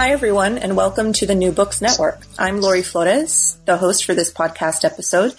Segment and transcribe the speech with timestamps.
[0.00, 2.22] Hi, everyone, and welcome to the New Books Network.
[2.38, 5.34] I'm Lori Flores, the host for this podcast episode,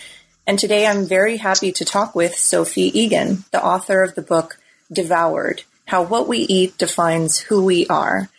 [0.46, 4.60] and today I'm very happy to talk with Sophie Egan, the author of the book
[4.94, 8.30] Devoured How What We Eat Defines Who We Are.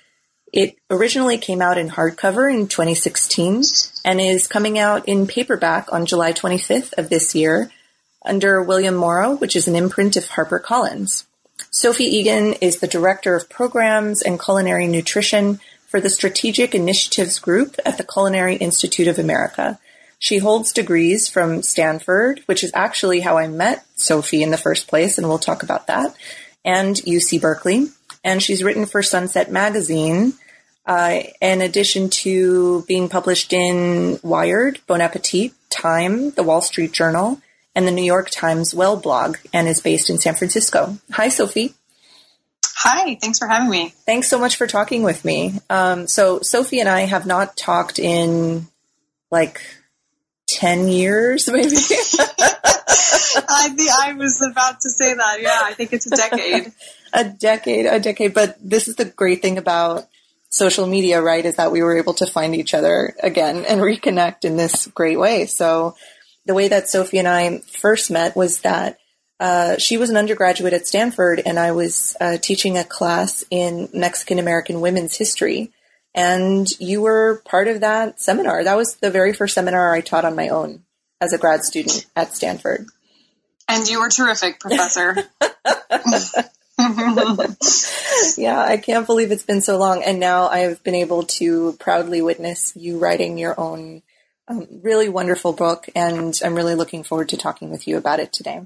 [0.53, 3.65] It originally came out in hardcover in 2016
[4.05, 7.73] and is coming out in paperback on July 25th of this year
[8.25, 11.25] under William Morrow, which is an imprint of HarperCollins.
[11.73, 15.59] Sophie Egan is the Director of Programs and Culinary Nutrition
[15.92, 19.79] for the Strategic Initiatives Group at the Culinary Institute of America.
[20.18, 24.88] She holds degrees from Stanford, which is actually how I met Sophie in the first
[24.88, 26.16] place, and we'll talk about that,
[26.65, 27.88] and UC Berkeley.
[28.24, 30.32] And she's written for Sunset Magazine,
[30.87, 37.38] uh, in addition to being published in Wired, Bon Appetit, Time, The Wall Street Journal,
[37.74, 40.96] and the New York Times Well blog, and is based in San Francisco.
[41.10, 41.74] Hi, Sophie.
[42.85, 43.95] Hi, thanks for having me.
[44.07, 45.55] Thanks so much for talking with me.
[45.71, 48.66] Um, so, Sophie and I have not talked in
[49.30, 49.61] like
[50.49, 51.69] 10 years, maybe.
[53.39, 53.71] I,
[54.02, 55.41] I was about to say that.
[55.41, 56.73] Yeah, I think it's a decade.
[57.13, 58.35] a decade, a decade.
[58.35, 60.09] But this is the great thing about
[60.49, 61.46] social media, right?
[61.46, 65.21] Is that we were able to find each other again and reconnect in this great
[65.21, 65.47] way.
[65.47, 65.94] So,
[66.47, 68.99] the way that Sophie and I first met was that
[69.43, 73.88] uh, she was an undergraduate at Stanford, and I was uh, teaching a class in
[73.93, 75.72] Mexican American women's history.
[76.15, 78.62] And you were part of that seminar.
[78.62, 80.84] That was the very first seminar I taught on my own
[81.21, 82.87] as a grad student at Stanford.
[83.69, 85.17] And you were terrific, Professor.
[88.37, 90.05] yeah, I can't believe it's been so long.
[90.05, 94.03] And now I've been able to proudly witness you writing your own
[94.47, 95.88] um, really wonderful book.
[95.97, 98.61] And I'm really looking forward to talking with you about it today.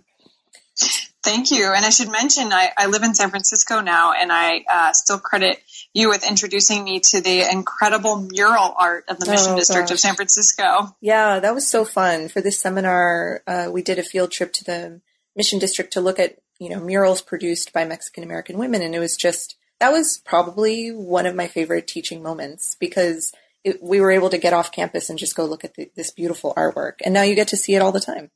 [1.22, 1.72] Thank you.
[1.74, 5.18] And I should mention, I, I live in San Francisco now, and I uh, still
[5.18, 5.60] credit
[5.92, 9.94] you with introducing me to the incredible mural art of the Mission oh, District gosh.
[9.94, 10.94] of San Francisco.
[11.00, 12.28] Yeah, that was so fun.
[12.28, 15.00] For this seminar, uh, we did a field trip to the
[15.34, 18.82] Mission District to look at, you know, murals produced by Mexican American women.
[18.82, 23.32] And it was just, that was probably one of my favorite teaching moments because
[23.64, 26.12] it, we were able to get off campus and just go look at the, this
[26.12, 26.94] beautiful artwork.
[27.04, 28.30] And now you get to see it all the time.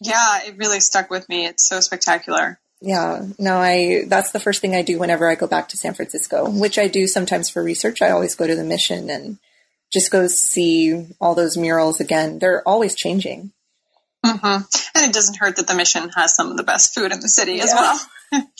[0.00, 1.46] Yeah, it really stuck with me.
[1.46, 2.58] It's so spectacular.
[2.80, 5.94] Yeah, no, I that's the first thing I do whenever I go back to San
[5.94, 8.02] Francisco, which I do sometimes for research.
[8.02, 9.38] I always go to the mission and
[9.92, 12.40] just go see all those murals again.
[12.40, 13.52] They're always changing.
[14.24, 14.62] Mm-hmm.
[14.96, 17.28] And it doesn't hurt that the mission has some of the best food in the
[17.28, 17.64] city yeah.
[17.64, 18.00] as well.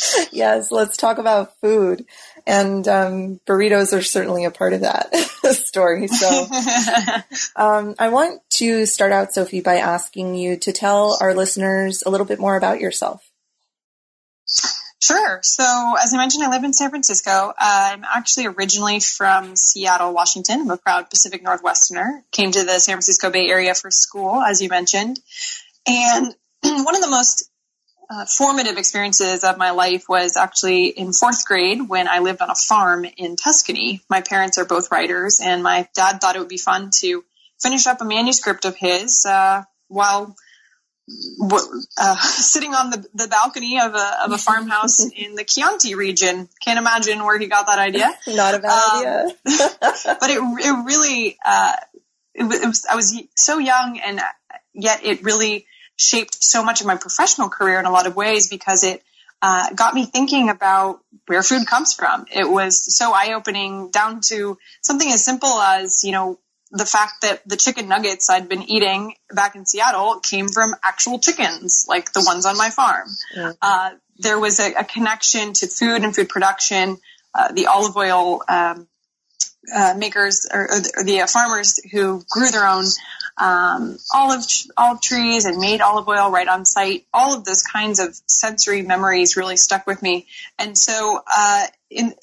[0.33, 2.07] yes, let's talk about food.
[2.47, 5.15] And um, burritos are certainly a part of that
[5.53, 6.09] story.
[6.09, 6.29] So
[7.57, 12.11] um, I want to start out, Sophie, by asking you to tell our listeners a
[12.11, 13.31] little bit more about yourself.
[15.05, 15.41] Sure.
[15.43, 17.53] So, as I mentioned, I live in San Francisco.
[17.59, 20.63] I'm actually originally from Seattle, Washington.
[20.63, 22.23] I'm a proud Pacific Northwesterner.
[22.33, 25.21] Came to the San Francisco Bay Area for school, as you mentioned.
[25.87, 27.51] And one of the most
[28.15, 32.51] uh, formative experiences of my life was actually in fourth grade when I lived on
[32.51, 34.03] a farm in Tuscany.
[34.09, 37.25] My parents are both writers, and my dad thought it would be fun to
[37.61, 40.37] finish up a manuscript of his uh, while
[41.99, 46.49] uh, sitting on the, the balcony of a, of a farmhouse in the Chianti region.
[46.61, 48.13] Can't imagine where he got that idea.
[48.29, 49.35] Not a bad um, idea.
[49.45, 51.77] but it, it really, uh,
[52.35, 54.21] it, it was, I was so young and
[54.73, 58.49] yet it really shaped so much of my professional career in a lot of ways
[58.49, 59.03] because it
[59.43, 62.27] uh, got me thinking about where food comes from.
[62.33, 66.39] It was so eye opening down to something as simple as, you know,
[66.71, 71.19] the fact that the chicken nuggets I'd been eating back in Seattle came from actual
[71.21, 73.09] chickens, like the ones on my farm.
[73.37, 73.51] Mm-hmm.
[73.63, 76.97] Uh, there was a, a, connection to food and food production.
[77.35, 78.89] Uh, the olive oil um,
[79.73, 82.85] uh, makers or, or the farmers who grew their own
[83.37, 84.45] um, olive
[84.77, 87.07] olive trees and made olive oil right on site.
[87.13, 90.27] All of those kinds of sensory memories really stuck with me.
[90.59, 92.15] And so uh, in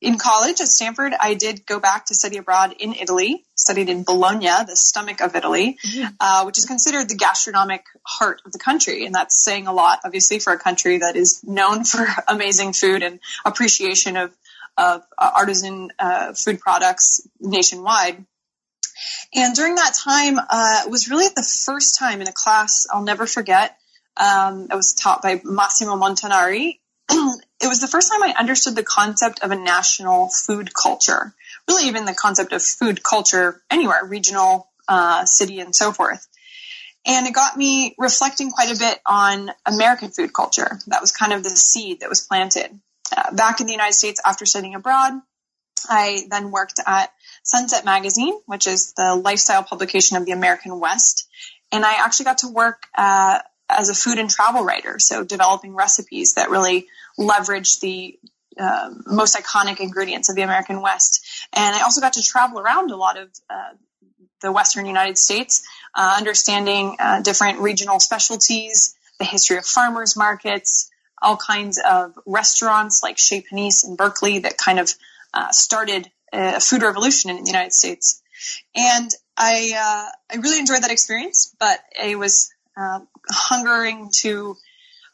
[0.00, 3.44] in college at Stanford, I did go back to study abroad in Italy.
[3.56, 6.14] Studied in Bologna, the stomach of Italy, mm-hmm.
[6.20, 9.98] uh, which is considered the gastronomic heart of the country, and that's saying a lot,
[10.04, 14.32] obviously, for a country that is known for amazing food and appreciation of
[14.76, 18.24] of uh, artisan uh, food products nationwide.
[19.34, 23.04] And during that time, uh, it was really the first time in a class I'll
[23.04, 23.76] never forget.
[24.16, 26.78] Um, it was taught by Massimo Montanari.
[27.10, 31.34] it was the first time I understood the concept of a national food culture,
[31.68, 36.26] really even the concept of food culture anywhere, regional, uh, city, and so forth.
[37.06, 40.78] And it got me reflecting quite a bit on American food culture.
[40.88, 42.78] That was kind of the seed that was planted.
[43.16, 45.12] Uh, back in the United States after studying abroad,
[45.88, 47.10] I then worked at
[47.48, 51.26] Sunset Magazine, which is the lifestyle publication of the American West.
[51.72, 53.38] And I actually got to work uh,
[53.70, 58.18] as a food and travel writer, so developing recipes that really leverage the
[58.58, 61.26] uh, most iconic ingredients of the American West.
[61.54, 63.72] And I also got to travel around a lot of uh,
[64.42, 70.90] the Western United States, uh, understanding uh, different regional specialties, the history of farmers markets,
[71.22, 74.92] all kinds of restaurants like Chez Panisse in Berkeley that kind of
[75.32, 78.22] uh, started a food revolution in the United States.
[78.74, 84.56] And I, uh, I really enjoyed that experience, but I was uh, hungering to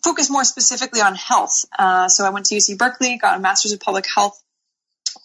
[0.03, 1.65] focus more specifically on health.
[1.79, 4.43] Uh, so I went to UC Berkeley, got a master's of public health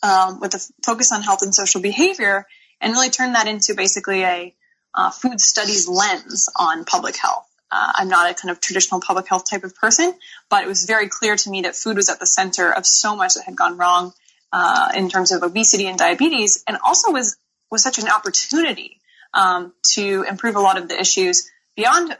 [0.02, 2.46] um, with a focus on health and social behavior,
[2.80, 4.56] and really turned that into basically a
[4.96, 7.46] uh, food studies lens on public health.
[7.72, 10.14] Uh, I'm not a kind of traditional public health type of person,
[10.50, 13.16] but it was very clear to me that food was at the center of so
[13.16, 14.14] much that had gone wrong
[14.52, 17.38] uh, in terms of obesity and diabetes, and also was
[17.72, 19.00] was such an opportunity
[19.34, 22.18] um, to improve a lot of the issues beyond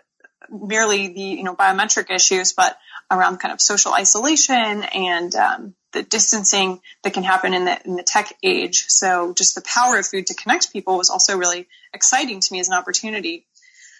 [0.50, 2.78] merely the you know biometric issues, but
[3.12, 7.96] around kind of social isolation and um, the distancing that can happen in the in
[7.96, 8.86] the tech age.
[8.88, 12.60] So just the power of food to connect people was also really exciting to me
[12.60, 13.48] as an opportunity.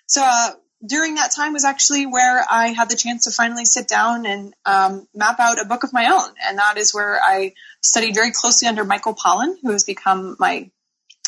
[0.06, 0.52] So uh,
[0.86, 4.54] during that time was actually where I had the chance to finally sit down and
[4.66, 8.32] um, map out a book of my own, and that is where I studied very
[8.32, 10.70] closely under Michael Pollan, who has become my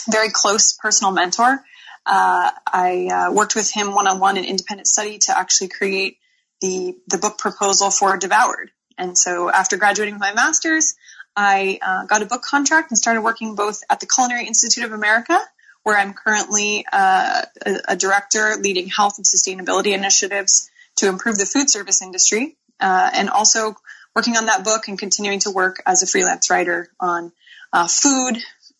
[0.09, 1.63] very close personal mentor.
[2.06, 6.18] Uh, I uh, worked with him one on one in independent study to actually create
[6.62, 8.71] the the book proposal for Devoured.
[8.97, 10.95] And so after graduating with my master's,
[11.36, 14.92] I uh, got a book contract and started working both at the Culinary Institute of
[14.92, 15.39] America,
[15.83, 21.45] where I'm currently uh, a, a, director leading health and sustainability initiatives to improve the
[21.45, 23.75] food service industry, uh, and also
[24.16, 27.31] working on that book and continuing to work as a freelance writer on
[27.74, 28.38] uh, food,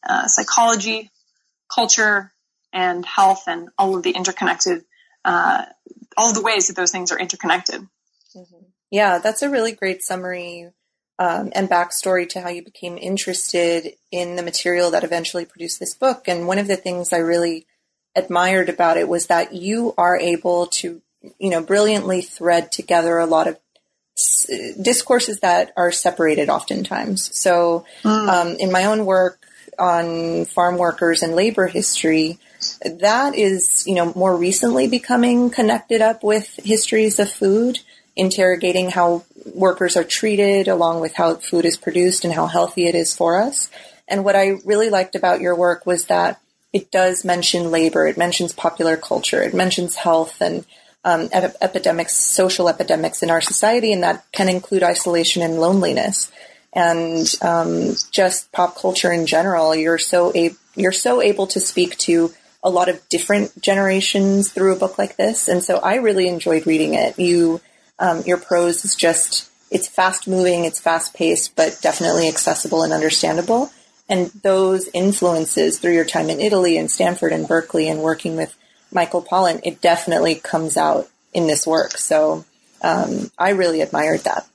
[0.08, 1.10] uh, psychology,
[1.74, 2.32] culture,
[2.74, 4.84] and health, and all of the interconnected,
[5.26, 5.66] uh,
[6.18, 7.82] all of the ways that those things are interconnected.
[8.36, 8.66] Mm-hmm.
[8.92, 10.70] Yeah, that's a really great summary
[11.22, 15.94] um, and backstory to how you became interested in the material that eventually produced this
[15.94, 16.28] book.
[16.28, 17.68] And one of the things I really
[18.16, 21.00] admired about it was that you are able to,
[21.38, 23.60] you know, brilliantly thread together a lot of
[24.82, 27.30] discourses that are separated oftentimes.
[27.38, 28.28] So, mm.
[28.28, 29.46] um, in my own work
[29.78, 32.40] on farm workers and labor history,
[32.84, 37.78] that is, you know, more recently becoming connected up with histories of food,
[38.16, 42.96] interrogating how workers are treated along with how food is produced and how healthy it
[42.96, 43.70] is for us.
[44.08, 46.42] And what I really liked about your work was that
[46.74, 50.66] it does mention labor, it mentions popular culture, it mentions health and
[51.04, 56.32] um, ep- epidemics, social epidemics in our society, and that can include isolation and loneliness.
[56.74, 61.98] And um, just pop culture in general, you're so a- you're so able to speak
[61.98, 62.34] to
[62.64, 66.68] a lot of different generations through a book like this, and so I really enjoyed
[66.68, 67.20] reading it.
[67.20, 67.60] You,
[68.02, 72.92] um, your prose is just it's fast moving, it's fast paced, but definitely accessible and
[72.92, 73.72] understandable.
[74.10, 78.54] And those influences through your time in Italy and Stanford and Berkeley and working with
[78.92, 81.98] Michael Pollan, it definitely comes out in this work.
[81.98, 82.44] So
[82.82, 84.46] um, I really admired that.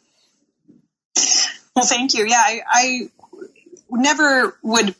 [1.75, 2.27] Well, thank you.
[2.27, 3.11] Yeah, I, I
[3.91, 4.95] never would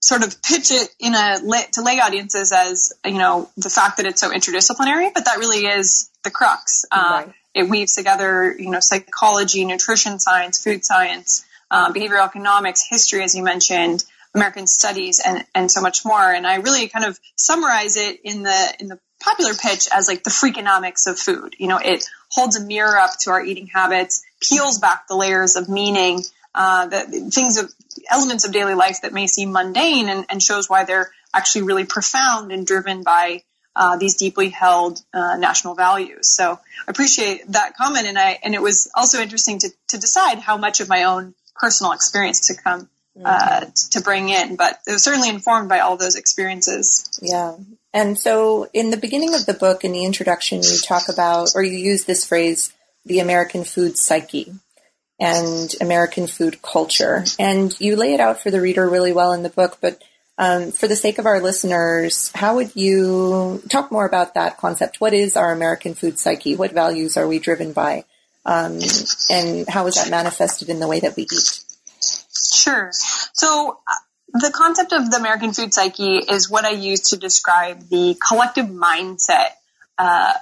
[0.00, 1.38] sort of pitch it in a
[1.72, 5.66] to lay audiences as you know the fact that it's so interdisciplinary, but that really
[5.66, 6.84] is the crux.
[6.90, 7.34] Uh, right.
[7.54, 13.34] It weaves together, you know, psychology, nutrition science, food science, uh, behavioral economics, history, as
[13.34, 14.04] you mentioned,
[14.34, 16.32] American studies and, and so much more.
[16.32, 20.24] And I really kind of summarize it in the, in the popular pitch as like
[20.24, 21.54] the freakonomics of food.
[21.58, 25.56] You know, it holds a mirror up to our eating habits, peels back the layers
[25.56, 26.22] of meaning,
[26.54, 27.72] uh, the things of
[28.10, 31.84] elements of daily life that may seem mundane and, and shows why they're actually really
[31.84, 33.42] profound and driven by
[33.74, 36.34] uh, these deeply held uh, national values.
[36.34, 40.38] So I appreciate that comment, and I and it was also interesting to to decide
[40.38, 42.88] how much of my own personal experience to come
[43.24, 47.18] uh, to bring in, but it was certainly informed by all those experiences.
[47.20, 47.56] Yeah.
[47.92, 51.62] And so in the beginning of the book, in the introduction, you talk about, or
[51.62, 52.72] you use this phrase,
[53.04, 54.54] the American food psyche.
[55.22, 57.24] and American food culture.
[57.38, 60.02] And you lay it out for the reader really well in the book, but
[60.38, 65.00] um, for the sake of our listeners, how would you talk more about that concept?
[65.00, 66.56] What is our American food psyche?
[66.56, 68.04] What values are we driven by?
[68.44, 68.78] Um,
[69.30, 71.60] and how is that manifested in the way that we eat?
[72.34, 72.90] Sure.
[72.92, 73.94] So, uh,
[74.34, 78.66] the concept of the American food psyche is what I use to describe the collective
[78.66, 79.48] mindset
[79.98, 80.32] uh,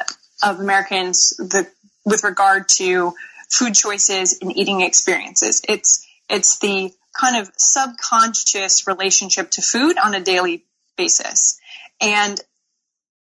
[0.45, 1.69] of Americans the,
[2.05, 3.15] with regard to
[3.51, 5.63] food choices and eating experiences.
[5.69, 10.65] It's it's the kind of subconscious relationship to food on a daily
[10.97, 11.61] basis.
[12.01, 12.41] And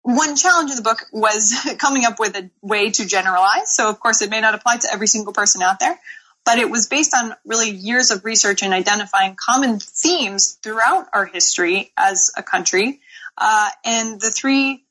[0.01, 3.75] one challenge in the book was coming up with a way to generalize.
[3.75, 5.99] So of course it may not apply to every single person out there,
[6.45, 11.25] but it was based on really years of research and identifying common themes throughout our
[11.25, 13.01] history as a country.
[13.37, 14.85] Uh, and the three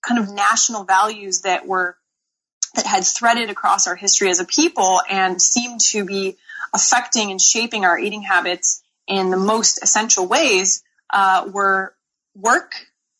[0.00, 1.96] kind of national values that were
[2.74, 6.36] that had threaded across our history as a people and seemed to be
[6.74, 10.82] affecting and shaping our eating habits in the most essential ways
[11.12, 11.94] uh, were
[12.34, 12.72] work,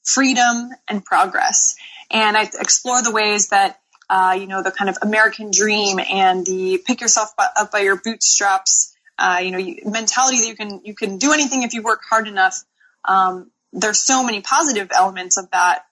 [0.04, 1.76] freedom, and progress.
[2.10, 6.46] And I explore the ways that uh, you know the kind of American dream and
[6.46, 10.94] the pick yourself up by your bootstraps, uh, you know, mentality that you can you
[10.94, 12.62] can do anything if you work hard enough.
[13.04, 15.84] Um, there's so many positive elements of that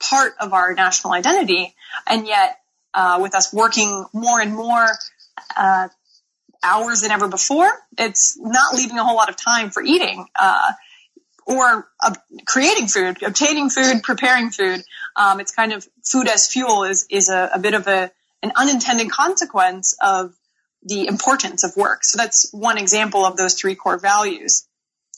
[0.00, 1.74] part of our national identity,
[2.06, 2.58] and yet
[2.94, 4.86] uh, with us working more and more
[5.56, 5.88] uh,
[6.62, 10.72] hours than ever before, it's not leaving a whole lot of time for eating uh,
[11.46, 12.14] or uh,
[12.46, 14.82] creating food, obtaining food, preparing food.
[15.16, 18.10] Um, it's kind of food as fuel is is a, a bit of a
[18.42, 20.34] an unintended consequence of
[20.82, 22.04] the importance of work.
[22.04, 24.66] So that's one example of those three core values.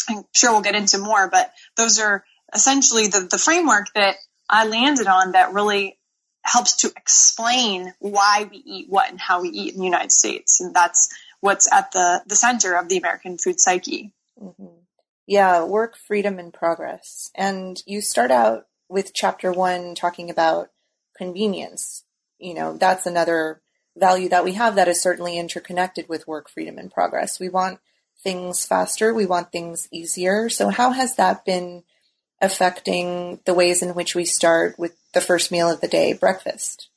[0.08, 4.16] I'm sure we'll get into more, but those are essentially the, the framework that
[4.48, 5.98] I landed on that really
[6.42, 10.60] helps to explain why we eat what and how we eat in the United States.
[10.60, 14.12] And that's what's at the, the center of the American food psyche.
[14.40, 14.66] Mm-hmm.
[15.26, 17.30] Yeah, work, freedom, and progress.
[17.34, 20.70] And you start out with chapter one talking about
[21.16, 22.04] convenience.
[22.38, 23.60] You know, that's another
[23.96, 27.38] value that we have that is certainly interconnected with work, freedom, and progress.
[27.38, 27.80] We want
[28.22, 30.48] things faster, we want things easier.
[30.48, 31.84] So, how has that been
[32.40, 36.88] affecting the ways in which we start with the first meal of the day, breakfast?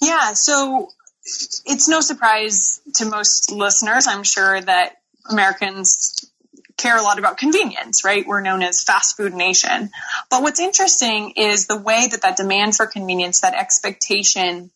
[0.00, 0.90] Yeah, so
[1.24, 4.96] it's no surprise to most listeners, I'm sure, that
[5.30, 6.28] Americans
[6.76, 8.26] care a lot about convenience, right?
[8.26, 9.90] We're known as fast food nation.
[10.30, 14.70] But what's interesting is the way that that demand for convenience, that expectation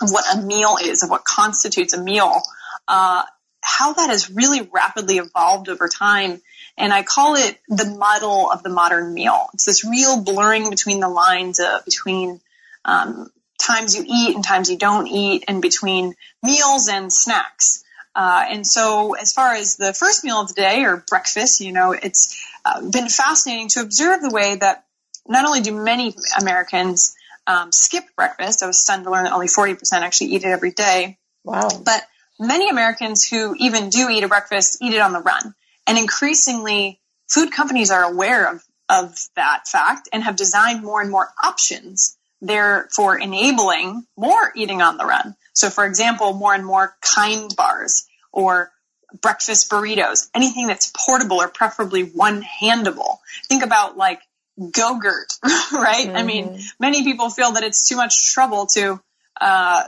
[0.00, 2.40] of what a meal is, of what constitutes a meal,
[2.86, 3.22] uh,
[3.60, 6.40] how that has really rapidly evolved over time
[6.80, 9.48] and I call it the muddle of the modern meal.
[9.52, 12.40] It's this real blurring between the lines of between
[12.84, 13.30] um,
[13.60, 17.84] times you eat and times you don't eat, and between meals and snacks.
[18.14, 21.72] Uh, and so, as far as the first meal of the day or breakfast, you
[21.72, 24.84] know, it's uh, been fascinating to observe the way that
[25.28, 27.14] not only do many Americans
[27.46, 28.62] um, skip breakfast.
[28.62, 31.18] I was stunned to learn that only 40% actually eat it every day.
[31.44, 31.68] Wow.
[31.84, 32.02] But
[32.38, 35.54] many Americans who even do eat a breakfast eat it on the run.
[35.86, 41.10] And increasingly, food companies are aware of, of that fact and have designed more and
[41.10, 45.36] more options there for enabling more eating on the run.
[45.52, 48.70] So, for example, more and more kind bars or
[49.20, 53.18] breakfast burritos, anything that's portable or preferably one handable.
[53.48, 54.20] Think about like
[54.58, 56.06] Go-Gurt, right?
[56.06, 56.16] Mm-hmm.
[56.16, 56.60] I mean, mm-hmm.
[56.78, 59.00] many people feel that it's too much trouble to
[59.40, 59.84] uh,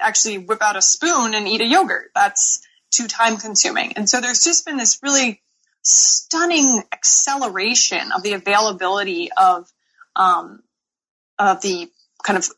[0.00, 2.10] actually whip out a spoon and eat a yogurt.
[2.14, 3.92] That's too time consuming.
[3.94, 5.40] And so there's just been this really
[5.82, 9.70] stunning acceleration of the availability of
[10.16, 10.62] um,
[11.38, 11.90] of the
[12.26, 12.48] kind of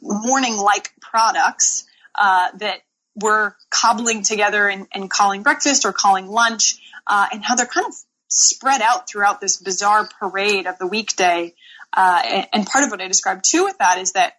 [0.00, 2.80] morning like products uh, that
[3.14, 7.86] we're cobbling together and, and, calling breakfast or calling lunch, uh, and how they're kind
[7.86, 7.94] of
[8.28, 11.54] spread out throughout this bizarre parade of the weekday.
[11.92, 14.34] Uh, and, and part of what I described too with that is that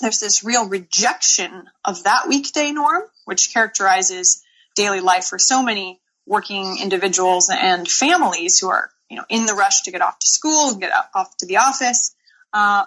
[0.00, 4.42] there's this real rejection of that weekday norm, which characterizes
[4.76, 9.54] daily life for so many working individuals and families who are, you know, in the
[9.54, 12.14] rush to get off to school, get off to the office.
[12.52, 12.84] Uh,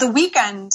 [0.00, 0.72] the weekend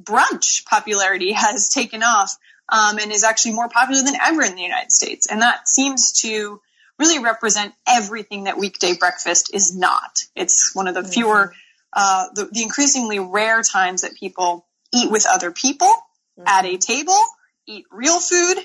[0.00, 2.36] brunch popularity has taken off
[2.68, 5.26] um, and is actually more popular than ever in the United States.
[5.26, 6.60] And that seems to
[6.98, 10.22] really represent everything that weekday breakfast is not.
[10.34, 11.52] It's one of the fewer, mm-hmm.
[11.92, 16.46] uh, the, the, increasingly rare times that people eat with other people mm-hmm.
[16.46, 17.18] at a table,
[17.66, 18.56] eat real food,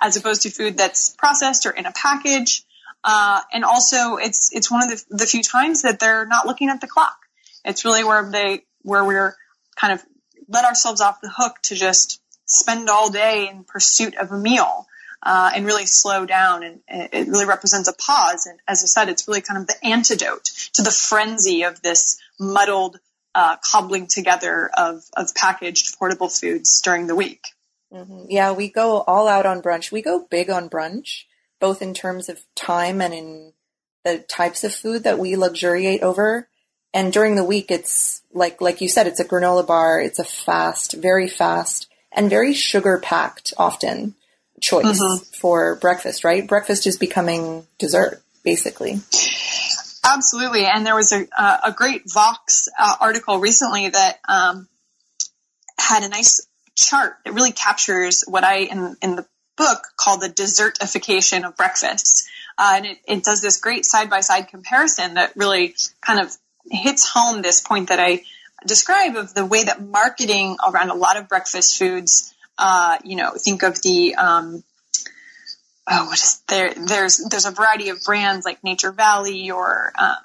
[0.00, 2.64] as opposed to food that's processed or in a package.
[3.02, 6.68] Uh, and also, it's it's one of the, the few times that they're not looking
[6.68, 7.16] at the clock.
[7.64, 9.34] It's really where they where we're
[9.76, 10.04] kind of
[10.48, 14.86] let ourselves off the hook to just spend all day in pursuit of a meal.
[15.22, 16.62] Uh, and really slow down.
[16.62, 18.46] And it really represents a pause.
[18.46, 22.18] And as I said, it's really kind of the antidote to the frenzy of this
[22.38, 22.98] muddled
[23.34, 27.48] uh, cobbling together of, of packaged portable foods during the week.
[27.92, 28.26] Mm-hmm.
[28.28, 29.92] Yeah, we go all out on brunch.
[29.92, 31.24] We go big on brunch,
[31.60, 33.52] both in terms of time and in
[34.04, 36.48] the types of food that we luxuriate over.
[36.92, 40.00] And during the week, it's like, like you said, it's a granola bar.
[40.00, 44.14] It's a fast, very fast and very sugar packed often
[44.60, 45.24] choice mm-hmm.
[45.38, 46.46] for breakfast, right?
[46.46, 49.00] Breakfast is becoming dessert, basically.
[50.04, 50.66] Absolutely.
[50.66, 51.26] And there was a,
[51.64, 54.68] a great Vox uh, article recently that um,
[55.78, 60.28] had a nice chart that really captures what I, in, in the book, call the
[60.28, 62.28] dessertification of breakfast.
[62.58, 66.36] Uh, and it, it does this great side by side comparison that really kind of
[66.70, 68.22] hits home this point that I
[68.66, 73.32] describe of the way that marketing around a lot of breakfast foods uh, you know,
[73.32, 74.62] think of the um,
[75.90, 76.74] oh, what is there?
[76.74, 80.16] There's there's a variety of brands like Nature Valley or um,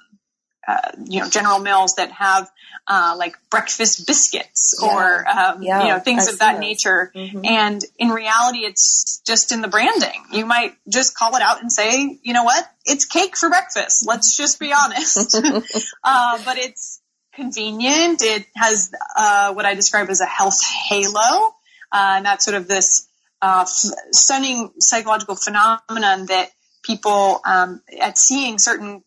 [0.67, 2.49] uh, you know General Mills that have
[2.87, 4.87] uh, like breakfast biscuits yeah.
[4.87, 7.11] or um, yeah, you know things I've of that nature.
[7.15, 7.45] Mm-hmm.
[7.45, 10.23] And in reality, it's just in the branding.
[10.31, 14.05] You might just call it out and say, you know what, it's cake for breakfast.
[14.07, 15.35] Let's just be honest.
[16.03, 17.01] uh, but it's
[17.33, 18.21] convenient.
[18.21, 21.53] It has uh, what I describe as a health halo.
[21.91, 23.07] Uh, and that's sort of this
[23.41, 26.49] uh, f- stunning psychological phenomenon that
[26.83, 29.03] people um, at seeing certain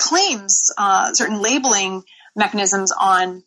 [0.00, 2.02] claims, uh, certain labeling
[2.34, 3.42] mechanisms on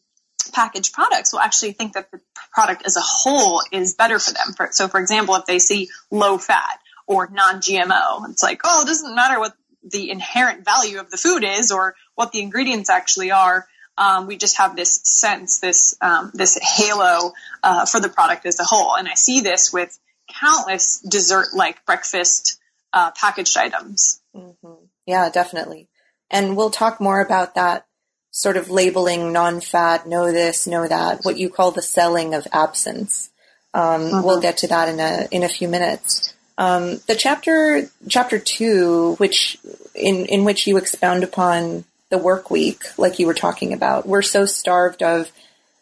[0.54, 4.54] packaged products will actually think that the product as a whole is better for them.
[4.56, 8.88] For, so, for example, if they see low fat or non-GMO, it's like, oh, it
[8.88, 13.32] doesn't matter what the inherent value of the food is or what the ingredients actually
[13.32, 13.68] are
[13.98, 18.60] um, we just have this sense, this um, this halo uh, for the product as
[18.60, 18.96] a whole.
[18.96, 22.60] And I see this with countless dessert-like breakfast
[22.92, 24.22] uh, packaged items.
[24.36, 24.86] Mm-hmm.
[25.06, 25.90] Yeah, definitely.
[26.34, 27.86] And we'll talk more about that
[28.32, 33.30] sort of labeling non-fat, know this, know that, what you call the selling of absence.
[33.76, 34.26] Um, mm-hmm.
[34.26, 36.34] We'll get to that in a in a few minutes.
[36.58, 39.58] Um, the chapter chapter two, which
[39.96, 44.08] in in which you expound upon the work week, like you were talking about.
[44.08, 45.32] We're so starved of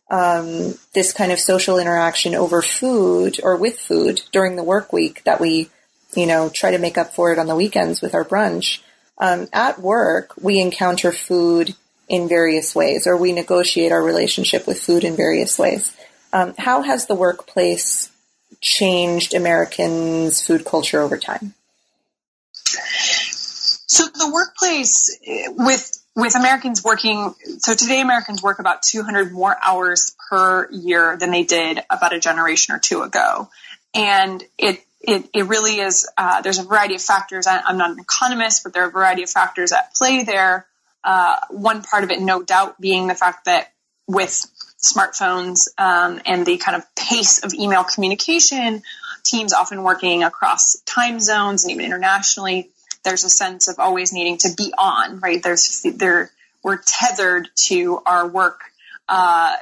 [0.10, 5.24] um, this kind of social interaction over food or with food during the work week
[5.24, 5.70] that we,
[6.16, 8.80] you know, try to make up for it on the weekends with our brunch.
[9.22, 11.76] Um, at work, we encounter food
[12.10, 15.96] in various ways, or we negotiate our relationship with food in various ways.
[16.34, 18.12] Um, how has the workplace
[18.60, 21.54] changed Americans' food culture over time?
[22.64, 29.56] So the workplace eh, with with Americans working, so today Americans work about 200 more
[29.64, 33.50] hours per year than they did about a generation or two ago.
[33.94, 37.48] And it, it, it really is, uh, there's a variety of factors.
[37.48, 40.68] I, am not an economist, but there are a variety of factors at play there.
[41.04, 43.74] Uh, one part of it, no doubt, being the fact that
[44.08, 44.46] with
[44.84, 48.84] smartphones um, and the kind of pace of email communication,
[49.24, 52.70] teams often working across time zones and even internationally,
[53.04, 55.42] there's a sense of always needing to be on, right?
[55.42, 56.32] There's there
[56.64, 58.62] we're tethered to our work,
[59.10, 59.56] uh,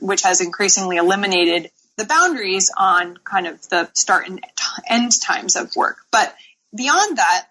[0.00, 4.40] which has increasingly eliminated the boundaries on kind of the start and
[4.88, 5.98] end times of work.
[6.10, 6.34] But
[6.74, 7.46] beyond that,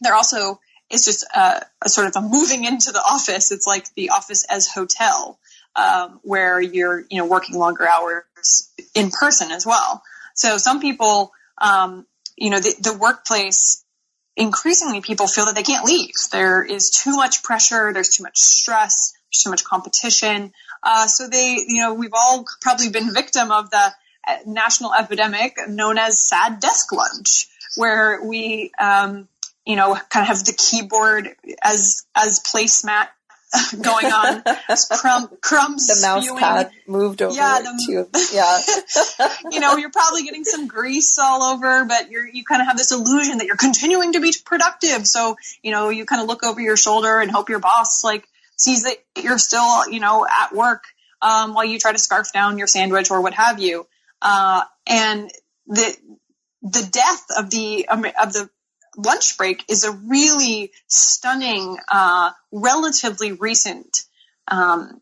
[0.00, 3.52] there also is just a, a sort of a moving into the office.
[3.52, 5.38] It's like the office as hotel,
[5.76, 8.24] um, where you're you know working longer hours
[8.94, 10.02] in person as well.
[10.34, 13.84] So some people, um, you know, the, the workplace
[14.36, 16.14] increasingly people feel that they can't leave.
[16.32, 17.92] There is too much pressure.
[17.92, 19.12] There's too much stress.
[19.12, 20.52] There's too much competition.
[20.82, 23.92] Uh, so they, you know, we've all probably been victim of the
[24.26, 29.28] uh, national epidemic known as sad desk lunch, where we, um,
[29.66, 31.28] you know, kind of have the keyboard
[31.62, 33.08] as as placemat
[33.82, 34.42] going on.
[34.90, 35.86] Crumb, crumbs.
[35.86, 36.40] The mouse spewing.
[36.40, 38.28] pad moved over yeah, the, to
[39.28, 39.50] yeah.
[39.50, 42.76] you know, you're probably getting some grease all over, but you're you kind of have
[42.76, 45.06] this illusion that you're continuing to be productive.
[45.06, 48.26] So you know, you kind of look over your shoulder and hope your boss like
[48.60, 50.84] sees that you're still you know at work
[51.22, 53.86] um, while you try to scarf down your sandwich or what have you.
[54.22, 55.30] Uh, and
[55.66, 55.96] the
[56.62, 58.50] the death of the um, of the
[58.96, 64.04] lunch break is a really stunning, uh, relatively recent
[64.48, 65.00] um,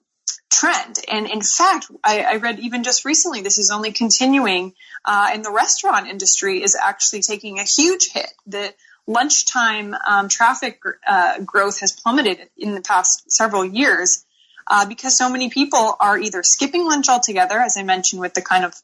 [0.50, 0.98] trend.
[1.10, 5.44] And in fact, I, I, read even just recently, this is only continuing, uh, and
[5.44, 8.30] the restaurant industry is actually taking a huge hit.
[8.46, 8.74] The
[9.08, 14.24] lunchtime um, traffic uh, growth has plummeted in the past several years
[14.68, 18.42] uh, because so many people are either skipping lunch altogether, as I mentioned, with the
[18.42, 18.74] kind of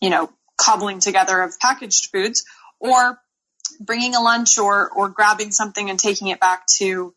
[0.00, 2.44] you know cobbling together of packaged foods
[2.80, 3.20] or
[3.78, 7.14] bringing a lunch or or grabbing something and taking it back to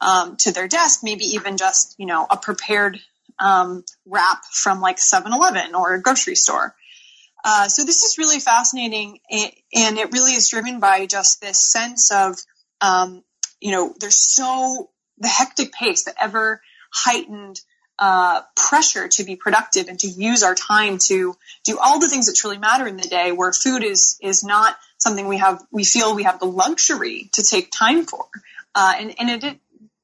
[0.00, 2.98] um, to their desk maybe even just you know a prepared
[3.38, 6.74] um, wrap from like 7-eleven or a grocery store
[7.46, 12.10] uh, so this is really fascinating and it really is driven by just this sense
[12.10, 12.36] of
[12.80, 13.22] um,
[13.60, 16.60] you know there's so the hectic pace the ever
[16.92, 17.60] heightened
[18.00, 22.26] uh, pressure to be productive and to use our time to do all the things
[22.26, 25.84] that truly matter in the day where food is is not something we have we
[25.84, 28.26] feel we have the luxury to take time for.
[28.74, 29.60] Uh, and and it,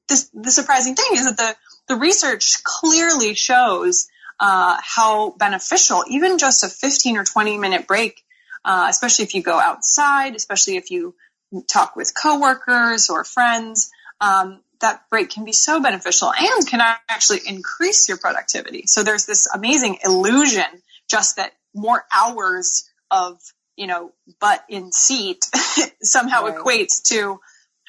[0.07, 1.55] this the surprising thing is that the
[1.93, 4.07] the research clearly shows
[4.39, 8.23] uh, how beneficial even just a 15 or 20 minute break
[8.65, 11.15] uh, especially if you go outside especially if you
[11.69, 13.91] talk with coworkers or friends
[14.21, 18.83] um, that break can be so beneficial and can actually increase your productivity.
[18.85, 20.65] So there's this amazing illusion
[21.09, 23.39] just that more hours of,
[23.77, 25.45] you know, butt in seat
[26.01, 26.55] somehow right.
[26.55, 27.39] equates to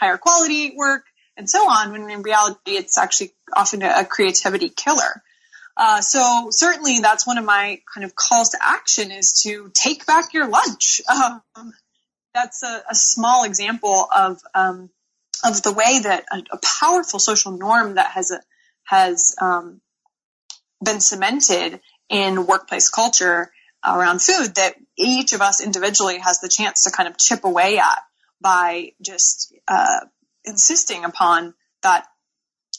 [0.01, 1.05] higher quality work
[1.37, 5.23] and so on, when in reality it's actually often a, creativity killer.
[5.77, 10.07] Uh, so certainly that's one of my kind of calls to action is to take
[10.07, 11.01] back your lunch.
[11.57, 11.73] Um,
[12.33, 14.91] that's a, a, small example of um,
[15.45, 18.41] of the way that a, a powerful social norm that has a,
[18.83, 19.81] has um,
[20.85, 23.53] been cemented in workplace culture
[23.87, 27.79] around food that each of us individually has the chance to kind of chip away
[27.79, 27.99] at
[28.41, 30.01] by just uh,
[30.45, 32.07] insisting upon that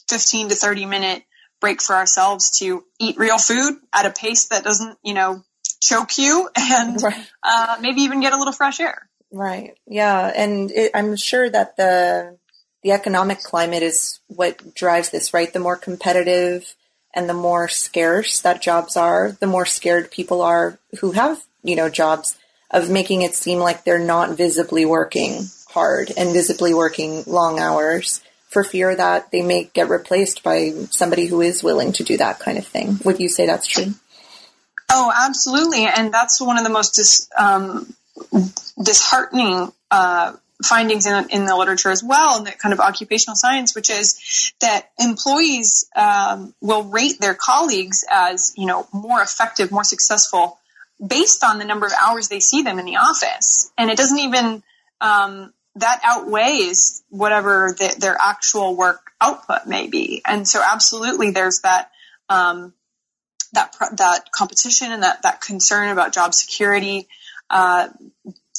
[0.08, 1.22] 15 to 30 minute
[1.66, 5.42] break for ourselves to eat real food at a pace that doesn't, you know,
[5.80, 7.26] choke you and right.
[7.42, 9.08] uh, maybe even get a little fresh air.
[9.32, 9.74] Right.
[9.84, 10.32] Yeah.
[10.32, 12.38] And it, I'm sure that the
[12.84, 15.52] the economic climate is what drives this, right?
[15.52, 16.72] The more competitive
[17.12, 21.74] and the more scarce that jobs are, the more scared people are who have, you
[21.74, 22.38] know, jobs
[22.70, 28.20] of making it seem like they're not visibly working hard and visibly working long hours
[28.48, 32.38] for fear that they may get replaced by somebody who is willing to do that
[32.38, 32.98] kind of thing.
[33.04, 33.94] Would you say that's true?
[34.90, 35.84] Oh, absolutely.
[35.84, 37.92] And that's one of the most dis, um,
[38.82, 43.74] disheartening uh, findings in, in the literature as well in the kind of occupational science,
[43.74, 49.84] which is that employees um, will rate their colleagues as you know more effective, more
[49.84, 50.58] successful
[51.04, 54.18] based on the number of hours they see them in the office, and it doesn't
[54.18, 54.62] even
[55.00, 60.22] um, that outweighs whatever the, their actual work output may be.
[60.26, 61.90] And so, absolutely, there's that.
[62.28, 62.72] Um,
[63.52, 67.08] that that competition and that that concern about job security,
[67.48, 67.88] uh,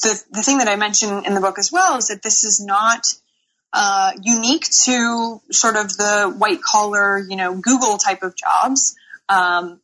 [0.02, 2.64] the, the thing that I mentioned in the book as well is that this is
[2.64, 3.06] not
[3.74, 8.96] uh, unique to sort of the white collar, you know, Google type of jobs.
[9.30, 9.80] Um,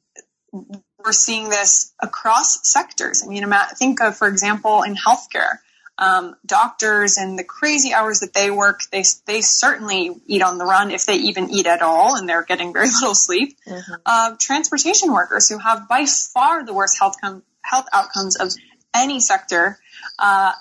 [0.52, 3.24] we're seeing this across sectors.
[3.24, 5.60] I mean, think of, for example, in healthcare,
[5.98, 10.66] um, doctors and the crazy hours that they work, they they certainly eat on the
[10.66, 13.58] run if they even eat at all, and they're getting very little sleep.
[13.68, 13.94] Mm-hmm.
[14.06, 18.52] Uh, transportation workers who have by far the worst health com- health outcomes of
[18.94, 19.80] any sector
[20.20, 20.52] uh,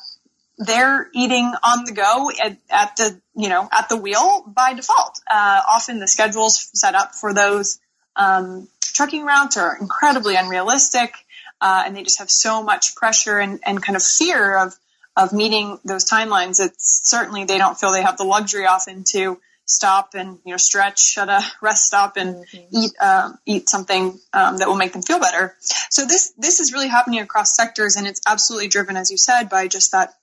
[0.59, 5.19] they're eating on the go at, at, the you know at the wheel by default.
[5.31, 7.81] Uh, often the schedules set up for those
[8.17, 11.15] um, trucking routes are incredibly unrealistic,
[11.61, 14.75] uh, and they just have so much pressure and, and kind of fear of
[15.17, 16.61] of meeting those timelines.
[16.61, 20.57] It's certainly they don't feel they have the luxury often to stop and you know
[20.57, 22.77] stretch at a rest stop and mm-hmm.
[22.77, 25.57] eat uh, eat something um, that will make them feel better.
[25.61, 29.49] So this this is really happening across sectors, and it's absolutely driven, as you said,
[29.49, 30.15] by just that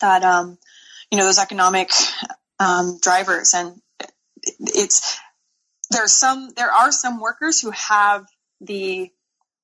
[0.00, 0.58] that um,
[1.10, 1.90] you know those economic
[2.58, 3.80] um, drivers, and
[4.60, 5.18] it's
[5.90, 8.26] there's some there are some workers who have
[8.60, 9.10] the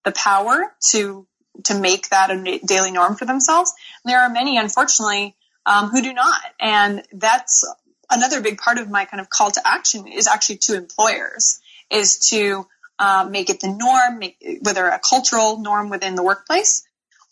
[0.04, 1.26] the power to
[1.64, 3.72] to make that a daily norm for themselves.
[4.04, 7.64] And there are many, unfortunately, um, who do not, and that's
[8.10, 12.30] another big part of my kind of call to action is actually to employers is
[12.30, 12.66] to
[12.98, 16.84] uh, make it the norm, make, whether a cultural norm within the workplace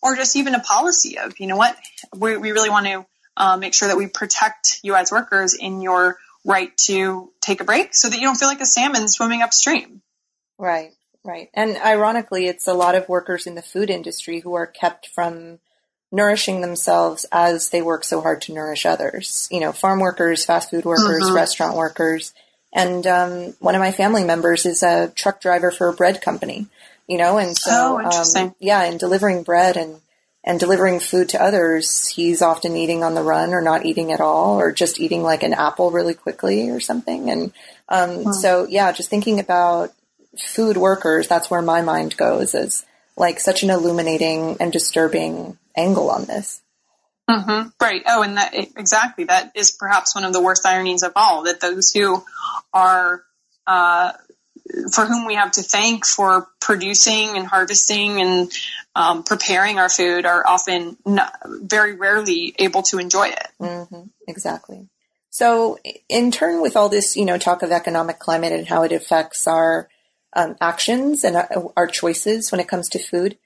[0.02, 1.76] or just even a policy of, you know what,
[2.16, 5.80] we, we really want to uh, make sure that we protect you as workers in
[5.80, 9.42] your right to take a break so that you don't feel like a salmon swimming
[9.42, 10.00] upstream.
[10.58, 10.92] Right,
[11.28, 11.50] right.
[11.54, 15.58] And ironically, it's a lot of workers in the food industry who are kept from
[16.10, 19.46] nourishing themselves as they work so hard to nourish others.
[19.50, 21.34] You know, farm workers, fast food workers, mm-hmm.
[21.34, 22.32] restaurant workers.
[22.72, 26.66] And um, one of my family members is a truck driver for a bread company.
[27.06, 30.00] You know, and so oh, um, yeah, in delivering bread and
[30.44, 34.20] and delivering food to others, he's often eating on the run or not eating at
[34.20, 37.30] all, or just eating like an apple really quickly or something.
[37.30, 37.52] And
[37.88, 38.32] um, hmm.
[38.32, 39.92] so yeah, just thinking about
[40.40, 42.54] food workers, that's where my mind goes.
[42.54, 42.84] Is
[43.16, 46.60] like such an illuminating and disturbing angle on this.
[47.28, 47.68] Mm-hmm.
[47.80, 48.02] Right.
[48.06, 51.60] Oh, and that exactly that is perhaps one of the worst ironies of all that
[51.60, 52.24] those who
[52.72, 53.22] are
[53.66, 54.12] uh,
[54.92, 58.52] for whom we have to thank for producing and harvesting and
[58.94, 63.48] um, preparing our food are often not, very rarely able to enjoy it.
[63.60, 64.02] Mm-hmm.
[64.26, 64.88] Exactly.
[65.30, 68.92] So, in turn, with all this, you know, talk of economic climate and how it
[68.92, 69.88] affects our
[70.34, 73.38] um, actions and our, our, choices when it comes to food,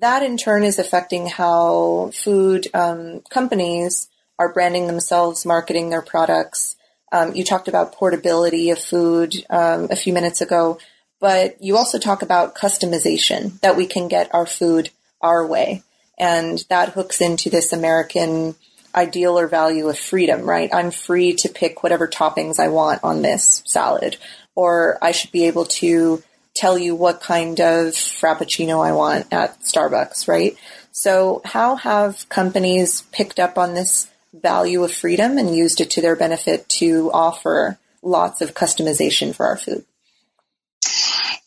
[0.00, 6.76] that in turn is affecting how food um, companies are branding themselves, marketing their products.
[7.10, 10.78] Um, you talked about portability of food um, a few minutes ago,
[11.20, 15.82] but you also talk about customization that we can get our food our way.
[16.18, 18.54] And that hooks into this American
[18.94, 20.70] ideal or value of freedom, right?
[20.72, 24.16] I'm free to pick whatever toppings I want on this salad,
[24.58, 26.20] or I should be able to
[26.52, 30.56] tell you what kind of frappuccino I want at Starbucks, right?
[30.90, 36.00] So how have companies picked up on this value of freedom and used it to
[36.00, 39.84] their benefit to offer lots of customization for our food?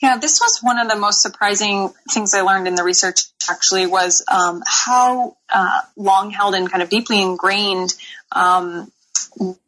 [0.01, 3.23] Yeah, this was one of the most surprising things I learned in the research.
[3.49, 7.93] Actually, was um, how uh, long held and kind of deeply ingrained
[8.31, 8.89] um,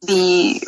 [0.02, 0.62] the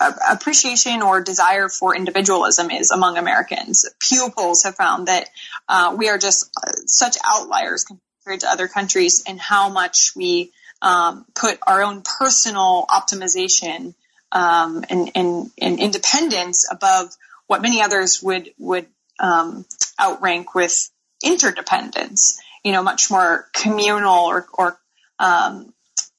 [0.00, 3.84] uh, appreciation or desire for individualism is among Americans.
[4.00, 5.28] Pew polls have found that
[5.68, 10.52] uh, we are just uh, such outliers compared to other countries in how much we
[10.80, 13.94] um, put our own personal optimization
[14.32, 17.10] um, and, and, and, independence above
[17.48, 18.86] what many others would would
[19.18, 19.66] um,
[20.00, 20.88] outrank with
[21.22, 22.40] interdependence.
[22.64, 24.78] You know, much more communal or, or
[25.18, 25.74] um,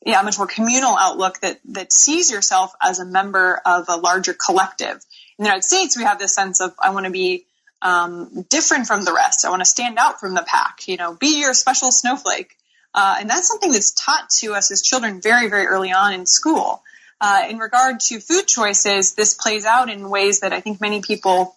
[0.05, 3.97] yeah, a much more communal outlook that that sees yourself as a member of a
[3.97, 4.95] larger collective.
[5.37, 7.45] In the United States, we have this sense of I want to be
[7.81, 9.45] um, different from the rest.
[9.45, 10.87] I want to stand out from the pack.
[10.87, 12.55] You know, be your special snowflake.
[12.93, 16.25] Uh, and that's something that's taught to us as children very, very early on in
[16.25, 16.81] school.
[17.21, 21.01] Uh, in regard to food choices, this plays out in ways that I think many
[21.01, 21.55] people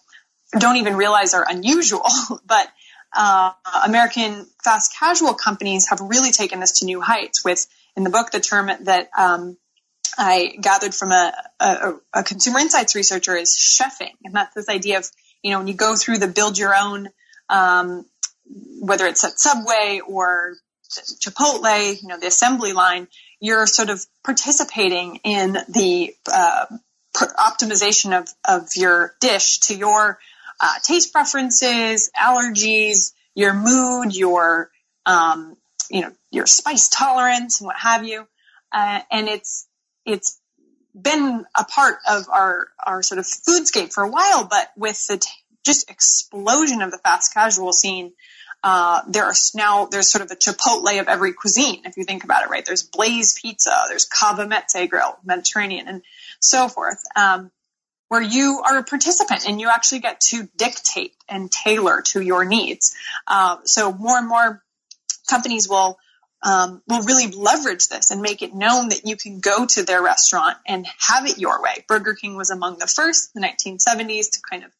[0.57, 2.05] don't even realize are unusual.
[2.45, 2.67] but
[3.13, 3.51] uh,
[3.85, 8.31] American fast casual companies have really taken this to new heights with in the book,
[8.31, 9.57] the term that um,
[10.17, 14.13] I gathered from a, a, a, consumer insights researcher is chefing.
[14.23, 15.09] And that's this idea of,
[15.41, 17.09] you know, when you go through the build your own,
[17.49, 18.05] um,
[18.79, 20.55] whether it's at Subway or
[20.89, 23.07] Chipotle, you know, the assembly line,
[23.39, 26.65] you're sort of participating in the uh,
[27.15, 30.19] optimization of, of your dish to your
[30.59, 34.71] uh, taste preferences, allergies, your mood, your
[35.05, 35.57] um,
[35.89, 38.27] you know your spice tolerance and what have you.
[38.71, 39.67] Uh, and it's
[40.05, 40.39] it's
[40.99, 45.17] been a part of our our sort of foodscape for a while, but with the
[45.17, 45.29] t-
[45.65, 48.13] just explosion of the fast casual scene,
[48.63, 51.81] uh, there are now there's sort of a Chipotle of every cuisine.
[51.85, 52.65] If you think about it, right?
[52.65, 56.01] There's Blaze Pizza, there's Cava Mezze Grill, Mediterranean, and
[56.39, 57.03] so forth.
[57.15, 57.51] Um,
[58.07, 62.45] where you are a participant and you actually get to dictate and tailor to your
[62.45, 62.95] needs.
[63.27, 64.63] Uh, so more and more
[65.27, 65.97] companies will
[66.43, 70.01] um, will really leverage this and make it known that you can go to their
[70.01, 71.83] restaurant and have it your way.
[71.87, 74.71] Burger King was among the first, in the 1970s, to kind of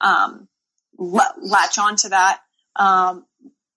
[0.00, 0.48] um,
[0.96, 2.40] latch onto that
[2.76, 3.24] um,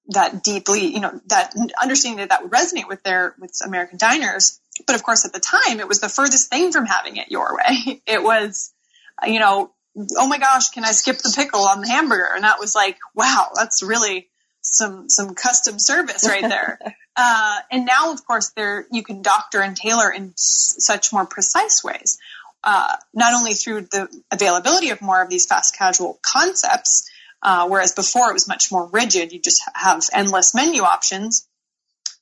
[0.09, 4.59] that deeply, you know, that understanding that that would resonate with their with American diners.
[4.85, 7.55] But of course, at the time, it was the furthest thing from having it your
[7.55, 8.01] way.
[8.07, 8.73] It was,
[9.25, 9.71] you know,
[10.17, 12.29] oh my gosh, can I skip the pickle on the hamburger?
[12.33, 14.29] And that was like, wow, that's really
[14.61, 16.79] some some custom service right there.
[17.15, 21.25] uh, and now, of course, there you can doctor and tailor in s- such more
[21.25, 22.17] precise ways.
[22.63, 27.09] Uh, not only through the availability of more of these fast casual concepts,
[27.41, 31.47] uh, whereas before it was much more rigid, you just have endless menu options,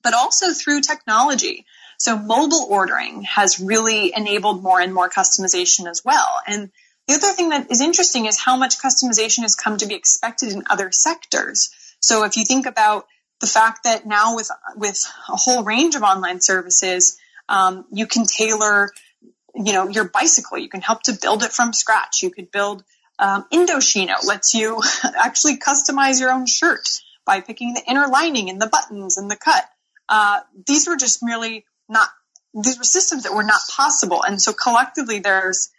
[0.02, 1.66] but also through technology.
[1.98, 6.40] So mobile ordering has really enabled more and more customization as well.
[6.48, 6.72] And
[7.08, 10.54] the other thing that is interesting is how much customization has come to be expected
[10.54, 11.70] in other sectors.
[12.00, 13.06] So if you think about
[13.40, 18.26] the fact that now with with a whole range of online services, um, you can
[18.26, 18.92] tailor,
[19.56, 20.58] you know, your bicycle.
[20.58, 22.22] You can help to build it from scratch.
[22.22, 22.84] You could build
[23.18, 28.62] um, Indochino lets you actually customize your own shirt by picking the inner lining and
[28.62, 29.66] the buttons and the cut.
[30.08, 32.10] Uh, these were just merely not.
[32.54, 35.70] These were systems that were not possible, and so collectively, there's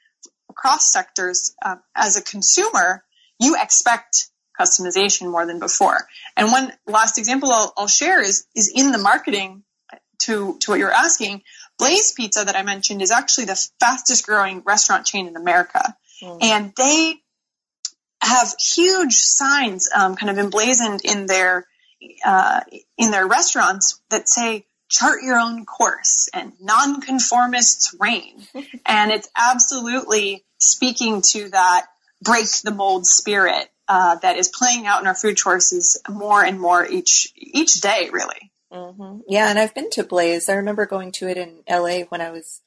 [0.48, 1.54] across sectors.
[1.60, 3.02] Uh, as a consumer,
[3.40, 4.29] you expect
[4.60, 6.06] customization more than before.
[6.36, 9.62] And one last example I'll, I'll share is is in the marketing
[10.22, 11.42] to to what you're asking.
[11.78, 16.38] Blaze Pizza that I mentioned is actually the fastest growing restaurant chain in America, mm.
[16.42, 17.14] and they
[18.22, 21.66] have huge signs um, kind of emblazoned in their
[22.24, 22.60] uh,
[22.98, 28.46] in their restaurants that say chart your own course and nonconformists reign.
[28.86, 31.86] and it's absolutely speaking to that
[32.22, 36.60] break the mold spirit uh, that is playing out in our food choices more and
[36.60, 38.52] more each each day, really.
[38.72, 39.22] Mm-hmm.
[39.26, 40.48] Yeah, and I've been to Blaze.
[40.48, 42.60] I remember going to it in LA when I was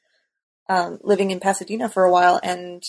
[0.68, 2.84] um, living in Pasadena for a while, and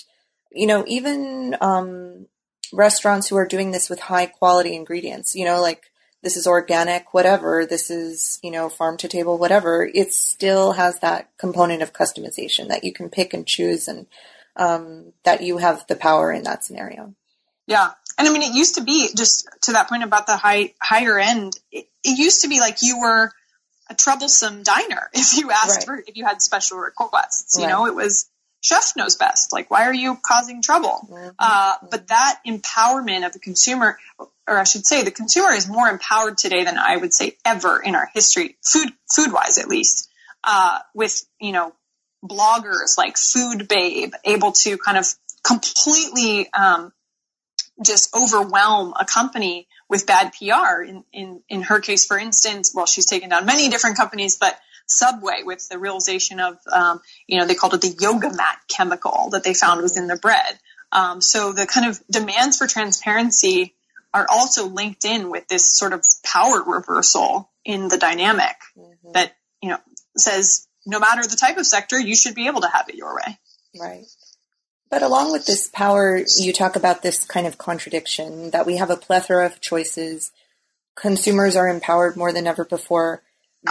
[0.50, 2.26] you know, even um,
[2.72, 5.92] restaurants who are doing this with high quality ingredients, you know, like
[6.22, 10.98] this is organic, whatever, this is, you know, farm to table, whatever, it still has
[11.00, 14.06] that component of customization that you can pick and choose and
[14.56, 17.14] um, that you have the power in that scenario.
[17.66, 17.90] Yeah.
[18.18, 21.18] And I mean, it used to be just to that point about the high, higher
[21.18, 23.32] end, it, it used to be like you were
[23.90, 25.98] a troublesome diner if you asked right.
[25.98, 27.70] for, if you had special requests, you right.
[27.70, 28.28] know, it was,
[28.60, 29.52] chef knows best.
[29.52, 31.06] Like, why are you causing trouble?
[31.10, 31.28] Mm-hmm.
[31.38, 35.86] Uh, but that empowerment of the consumer, or I should say, the consumer is more
[35.88, 40.08] empowered today than I would say ever in our history, food food wise at least.
[40.42, 41.72] Uh, with you know
[42.22, 45.06] bloggers like Food Babe able to kind of
[45.42, 46.92] completely um,
[47.82, 50.82] just overwhelm a company with bad PR.
[50.82, 54.58] In, in in her case, for instance, well, she's taken down many different companies, but
[54.86, 59.30] Subway with the realization of, um, you know, they called it the yoga mat chemical
[59.30, 60.58] that they found was in the bread.
[60.92, 63.74] Um, so the kind of demands for transparency
[64.12, 69.12] are also linked in with this sort of power reversal in the dynamic mm-hmm.
[69.12, 69.32] that,
[69.62, 69.78] you know,
[70.16, 73.16] says no matter the type of sector, you should be able to have it your
[73.16, 73.38] way.
[73.80, 74.04] Right.
[74.94, 78.90] But along with this power, you talk about this kind of contradiction that we have
[78.90, 80.30] a plethora of choices.
[80.94, 83.20] Consumers are empowered more than ever before.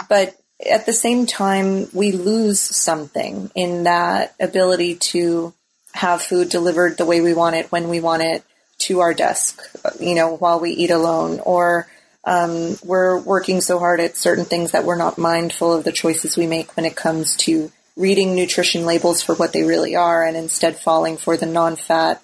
[0.06, 5.54] But at the same time, we lose something in that ability to
[5.94, 8.44] have food delivered the way we want it, when we want it,
[8.80, 9.62] to our desk,
[9.98, 11.86] you know, while we eat alone, or
[12.24, 16.36] um, we're working so hard at certain things that we're not mindful of the choices
[16.36, 20.36] we make when it comes to reading nutrition labels for what they really are, and
[20.36, 22.22] instead falling for the non-fat,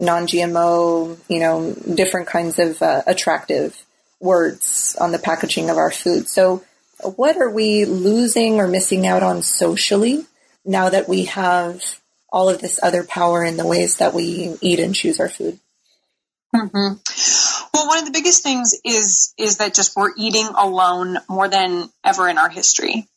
[0.00, 3.84] non-GMO, you know, different kinds of uh, attractive
[4.20, 6.28] words on the packaging of our food.
[6.28, 6.64] So
[7.02, 10.24] what are we losing or missing out on socially
[10.64, 11.82] now that we have
[12.32, 15.58] all of this other power in the ways that we eat and choose our food?
[16.54, 17.68] Mm-hmm.
[17.74, 21.90] Well, one of the biggest things is is that just we're eating alone more than
[22.04, 23.08] ever in our history.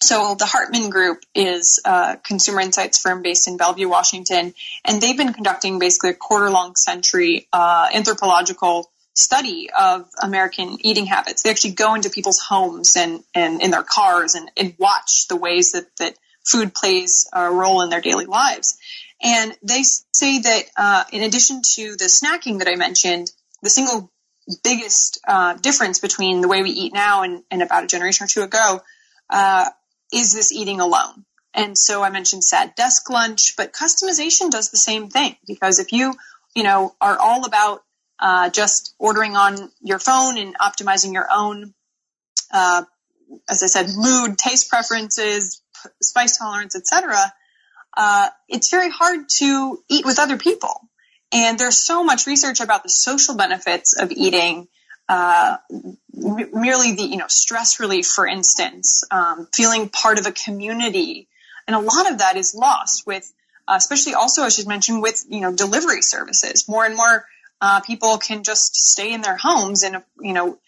[0.00, 5.16] So the Hartman Group is a consumer insights firm based in Bellevue, Washington, and they've
[5.16, 11.42] been conducting basically a quarter long century uh, anthropological study of American eating habits.
[11.42, 15.36] They actually go into people's homes and, and in their cars and, and watch the
[15.36, 16.14] ways that, that
[16.46, 18.78] food plays a role in their daily lives.
[19.20, 23.32] And they say that uh, in addition to the snacking that I mentioned,
[23.62, 24.12] the single
[24.62, 28.28] biggest uh, difference between the way we eat now and, and about a generation or
[28.28, 28.80] two ago
[29.30, 29.66] uh,
[30.12, 31.24] is this eating alone.
[31.54, 35.92] And so I mentioned sad desk lunch, but customization does the same thing because if
[35.92, 36.14] you,
[36.54, 37.82] you know, are all about
[38.20, 41.74] uh, just ordering on your phone and optimizing your own,
[42.52, 42.84] uh,
[43.48, 45.62] as I said, mood, taste preferences,
[46.02, 47.16] spice tolerance, etc.
[47.96, 50.80] Uh, it's very hard to eat with other people.
[51.32, 54.68] And there's so much research about the social benefits of eating,
[55.08, 55.96] uh, m-
[56.52, 61.28] merely the you know stress relief, for instance, um, feeling part of a community,
[61.66, 63.30] and a lot of that is lost with,
[63.66, 66.68] uh, especially also I should mention with you know delivery services.
[66.68, 67.24] More and more
[67.60, 70.58] uh, people can just stay in their homes and you know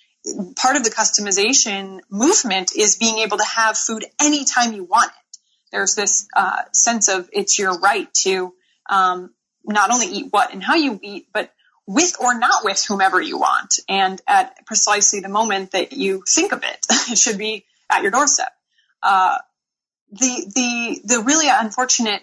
[0.56, 5.38] part of the customization movement is being able to have food anytime you want it
[5.72, 8.52] there's this uh, sense of it's your right to
[8.88, 9.30] um,
[9.64, 11.52] not only eat what and how you eat but
[11.90, 16.52] with or not with whomever you want and at precisely the moment that you think
[16.52, 18.52] of it it should be at your doorstep
[19.02, 19.36] uh,
[20.12, 22.22] the the the really unfortunate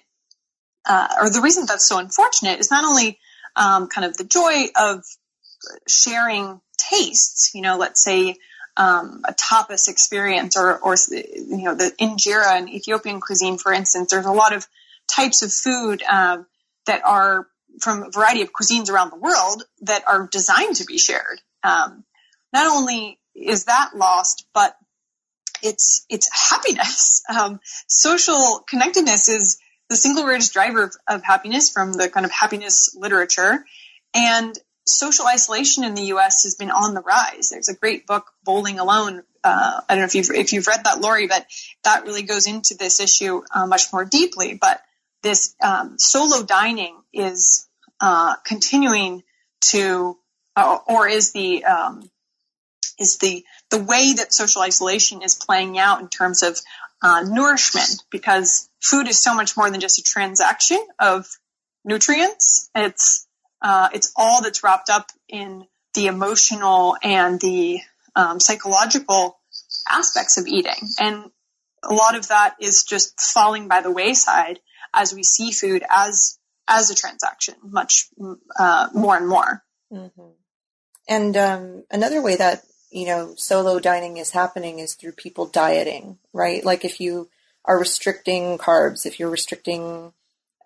[0.88, 3.20] uh, or the reason that's so unfortunate is not only
[3.58, 5.04] um, kind of the joy of
[5.88, 7.54] sharing tastes.
[7.54, 8.38] You know, let's say
[8.78, 14.12] um, a tapas experience, or, or you know, the injera and Ethiopian cuisine, for instance.
[14.12, 14.68] There's a lot of
[15.08, 16.44] types of food uh,
[16.86, 17.48] that are
[17.82, 21.40] from a variety of cuisines around the world that are designed to be shared.
[21.64, 22.04] Um,
[22.54, 24.76] not only is that lost, but
[25.62, 27.24] it's it's happiness.
[27.38, 29.60] Um, social connectedness is
[29.90, 33.66] the single greatest driver of, of happiness from the kind of happiness literature.
[34.14, 36.44] And social isolation in the U.S.
[36.44, 37.50] has been on the rise.
[37.50, 39.24] There's a great book, Bowling Alone.
[39.44, 41.46] Uh, I don't know if you've if you've read that, Lori, but
[41.84, 44.54] that really goes into this issue uh, much more deeply.
[44.56, 44.82] But
[45.22, 47.67] this um, solo dining is
[48.00, 49.24] uh, continuing
[49.62, 50.18] to,
[50.56, 52.10] uh, or is the um,
[53.00, 56.60] is the the way that social isolation is playing out in terms of
[57.02, 61.28] uh, nourishment, because food is so much more than just a transaction of
[61.86, 62.70] nutrients.
[62.76, 63.28] It's
[63.62, 67.80] uh, it's all that's wrapped up in the emotional and the
[68.16, 69.40] um, psychological
[69.90, 71.32] aspects of eating, and
[71.84, 74.60] a lot of that is just falling by the wayside
[74.94, 76.38] as we see food as
[76.68, 78.10] as a transaction much
[78.60, 79.64] uh, more and more.
[79.92, 80.30] Mm-hmm.
[81.10, 86.18] And um, another way that you know solo dining is happening is through people dieting,
[86.34, 86.64] right?
[86.64, 87.30] Like if you
[87.66, 90.14] are restricting carbs, if you're restricting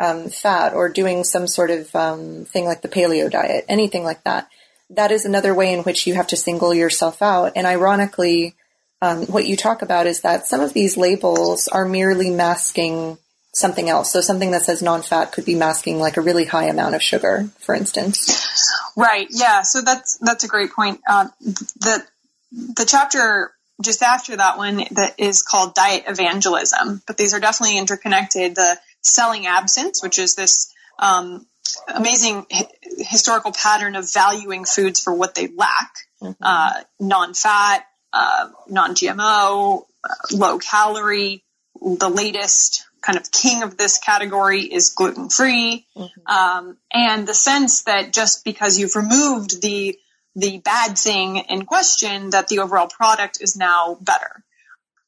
[0.02, 4.24] um, fat, or doing some sort of um, thing like the paleo diet, anything like
[4.24, 4.50] that.
[4.90, 7.54] That is another way in which you have to single yourself out.
[7.56, 8.56] And ironically,
[9.02, 13.20] um, what you talk about is that some of these labels are merely masking
[13.54, 14.12] something else.
[14.12, 17.50] So something that says non-fat could be masking like a really high amount of sugar,
[17.60, 18.48] for instance.
[18.96, 19.28] Right.
[19.30, 19.62] Yeah.
[19.64, 21.02] So that's that's a great point.
[21.08, 22.04] Uh, the
[22.52, 27.78] the chapter just after that one that is called diet evangelism, but these are definitely
[27.78, 28.56] interconnected.
[28.56, 31.46] The selling absence, which is this um,
[31.88, 35.92] amazing hi- historical pattern of valuing foods for what they lack,
[36.22, 36.32] mm-hmm.
[36.42, 41.44] uh, non-fat, uh, non-GMO, uh, low calorie.
[41.82, 46.28] The latest kind of king of this category is gluten free, mm-hmm.
[46.28, 49.98] um, and the sense that just because you've removed the
[50.36, 54.44] the bad thing in question, that the overall product is now better.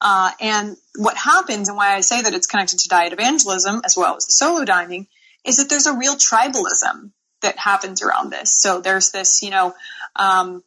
[0.01, 3.95] Uh, and what happens, and why I say that it's connected to diet evangelism as
[3.95, 5.07] well as the solo dining,
[5.45, 8.59] is that there's a real tribalism that happens around this.
[8.59, 9.73] So there's this, you know,
[10.17, 10.61] um,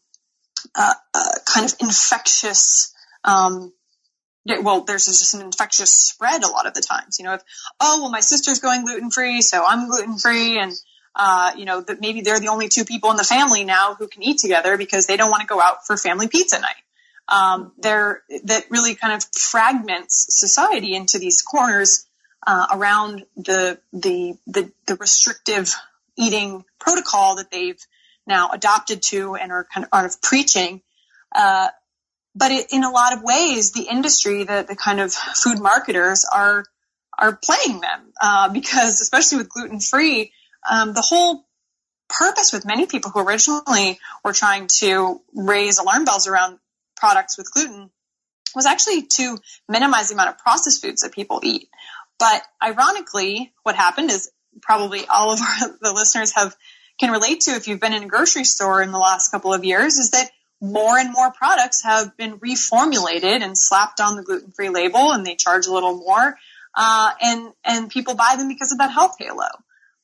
[0.74, 3.72] uh, uh, kind of infectious um,
[4.62, 7.18] well, there's just an infectious spread a lot of the times.
[7.18, 7.42] You know, if
[7.80, 10.72] oh well, my sister's going gluten free, so I'm gluten free, and
[11.14, 14.08] uh, you know that maybe they're the only two people in the family now who
[14.08, 16.74] can eat together because they don't want to go out for family pizza night.
[17.28, 22.06] Um, there that really kind of fragments society into these corners
[22.46, 25.74] uh, around the, the the the restrictive
[26.16, 27.80] eating protocol that they've
[28.26, 30.82] now adopted to and are kind of, are preaching.
[31.34, 31.68] Uh,
[32.36, 36.24] but it, in a lot of ways, the industry, the, the kind of food marketers
[36.30, 36.64] are
[37.18, 40.32] are playing them uh, because, especially with gluten free,
[40.70, 41.46] um, the whole
[42.08, 46.58] purpose with many people who originally were trying to raise alarm bells around
[46.94, 47.90] products with gluten
[48.54, 51.68] was actually to minimize the amount of processed foods that people eat.
[52.18, 54.30] But ironically, what happened is
[54.60, 56.54] probably all of our, the listeners have
[56.98, 59.64] can relate to if you've been in a grocery store in the last couple of
[59.64, 60.30] years is that
[60.60, 65.34] more and more products have been reformulated and slapped on the gluten-free label and they
[65.34, 66.36] charge a little more.
[66.74, 69.48] Uh, and, and people buy them because of that health halo.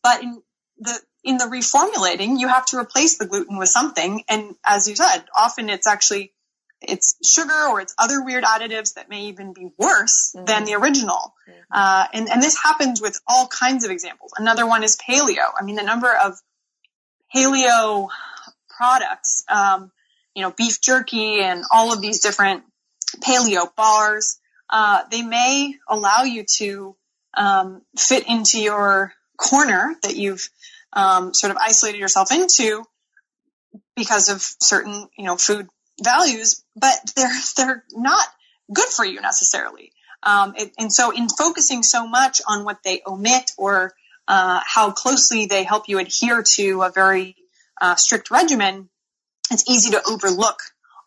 [0.03, 0.43] But in
[0.79, 4.25] the, in the reformulating, you have to replace the gluten with something.
[4.29, 6.33] And as you said, often it's actually,
[6.81, 10.45] it's sugar or it's other weird additives that may even be worse mm-hmm.
[10.47, 11.35] than the original.
[11.49, 11.61] Mm-hmm.
[11.71, 14.33] Uh, and, and this happens with all kinds of examples.
[14.37, 15.51] Another one is paleo.
[15.59, 16.41] I mean, the number of
[17.35, 18.09] paleo
[18.69, 19.93] products, um,
[20.35, 22.63] you know, beef jerky and all of these different
[23.21, 24.39] paleo bars,
[24.71, 26.97] uh, they may allow you to
[27.35, 30.49] um, fit into your corner that you've
[30.93, 32.85] um, sort of isolated yourself into
[33.97, 35.69] because of certain, you know, food
[36.03, 38.27] values, but they're they're not
[38.73, 39.93] good for you necessarily.
[40.23, 43.93] Um, it, and so, in focusing so much on what they omit or
[44.29, 47.37] uh, how closely they help you adhere to a very
[47.81, 48.89] uh, strict regimen,
[49.53, 50.61] it's easy to overlook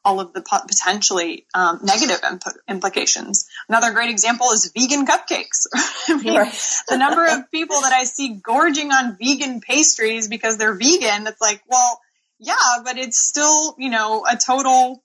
[0.05, 3.47] all of the potentially um, negative imp- implications.
[3.67, 5.65] Another great example is vegan cupcakes.
[6.07, 6.83] I mean, right.
[6.87, 11.41] the number of people that I see gorging on vegan pastries because they're vegan, it's
[11.41, 11.99] like, well,
[12.39, 15.03] yeah, but it's still, you know, a total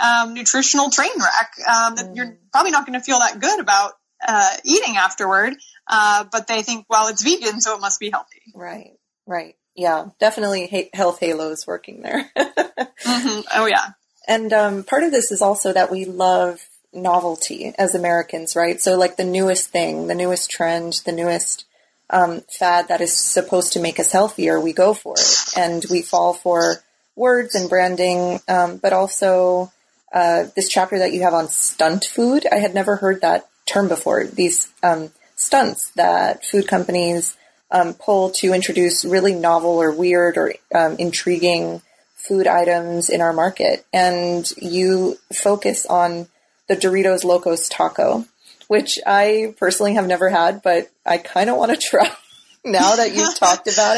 [0.00, 2.16] um, nutritional train wreck um, that mm.
[2.16, 3.92] you're probably not going to feel that good about
[4.26, 5.54] uh, eating afterward.
[5.86, 8.42] Uh, but they think, well, it's vegan, so it must be healthy.
[8.54, 8.92] Right,
[9.26, 12.30] right yeah, definitely health halos working there.
[12.36, 13.40] mm-hmm.
[13.54, 13.92] Oh yeah.
[14.26, 18.80] And um, part of this is also that we love novelty as Americans, right?
[18.80, 21.64] So like the newest thing, the newest trend, the newest
[22.10, 26.02] um, fad that is supposed to make us healthier, we go for it, and we
[26.02, 26.76] fall for
[27.16, 29.72] words and branding, um, but also
[30.12, 32.46] uh, this chapter that you have on stunt food.
[32.50, 34.24] I had never heard that term before.
[34.24, 37.36] These um, stunts that food companies
[37.70, 41.82] um, pull to introduce really novel or weird or um, intriguing
[42.14, 43.84] food items in our market.
[43.92, 46.28] And you focus on
[46.68, 48.24] the Doritos Locos Taco,
[48.68, 52.10] which I personally have never had, but I kind of want to try
[52.64, 53.96] now that you've talked about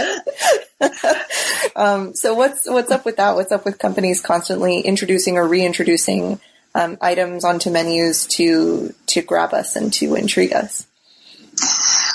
[0.81, 1.73] it.
[1.77, 3.37] um, so what's what's up with that?
[3.37, 6.41] What's up with companies constantly introducing or reintroducing
[6.75, 10.87] um, items onto menus to to grab us and to intrigue us?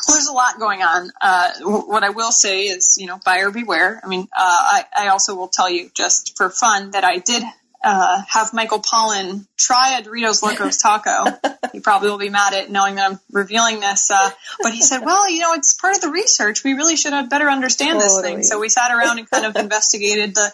[0.07, 1.11] Well, there's a lot going on.
[1.21, 4.01] Uh, what I will say is, you know, buyer beware.
[4.03, 7.43] I mean, uh, I, I also will tell you just for fun that I did
[7.83, 11.25] uh, have Michael Pollan try a Doritos Locos taco.
[11.71, 14.11] he probably will be mad at knowing that I'm revealing this.
[14.11, 14.29] Uh,
[14.61, 16.63] but he said, well, you know, it's part of the research.
[16.63, 18.03] We really should have better understand totally.
[18.03, 18.43] this thing.
[18.43, 20.53] So we sat around and kind of investigated the,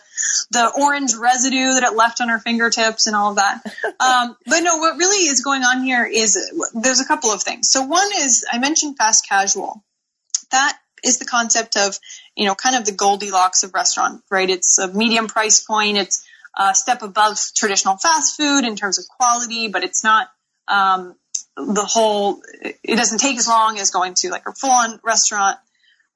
[0.52, 3.62] the orange residue that it left on our fingertips and all of that.
[4.00, 6.38] Um, but no, what really is going on here is
[6.76, 7.70] there's a couple of things.
[7.70, 9.84] So one is I mentioned fast casual.
[10.52, 11.98] That is the concept of,
[12.36, 14.50] you know, kind of the Goldilocks of restaurant, right?
[14.50, 15.98] It's a medium price point.
[15.98, 16.27] It's,
[16.58, 20.28] a step above traditional fast food in terms of quality, but it's not
[20.68, 21.16] um,
[21.56, 22.42] the whole.
[22.62, 25.58] It doesn't take as long as going to like a full-on restaurant.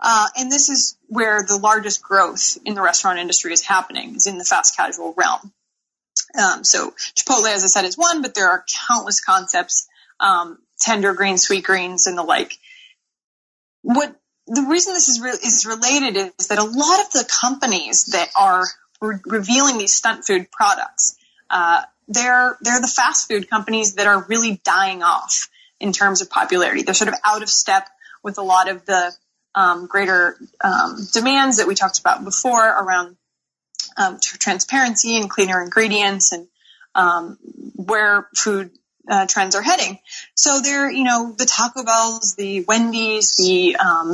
[0.04, 4.26] Uh, and this is where the largest growth in the restaurant industry is happening, is
[4.26, 5.54] in the fast casual realm.
[6.38, 9.88] Um, so Chipotle, as I said, is one, but there are countless concepts,
[10.20, 12.58] um, tender greens, sweet greens, and the like.
[13.84, 14.16] What
[14.48, 18.30] the reason this is re- is related is that a lot of the companies that
[18.36, 18.66] are
[19.02, 21.18] re- revealing these stunt food products.
[21.50, 25.50] Uh, they're they're the fast food companies that are really dying off
[25.80, 26.84] in terms of popularity.
[26.84, 27.88] They're sort of out of step
[28.24, 29.12] with a lot of the
[29.56, 33.18] um, greater um, demands that we talked about before around
[33.98, 36.48] um, transparency and cleaner ingredients and
[36.96, 37.38] um,
[37.76, 38.72] where food
[39.10, 40.00] uh, trends are heading.
[40.36, 44.14] So they're, you know, the Taco Bells, the Wendy's, the um,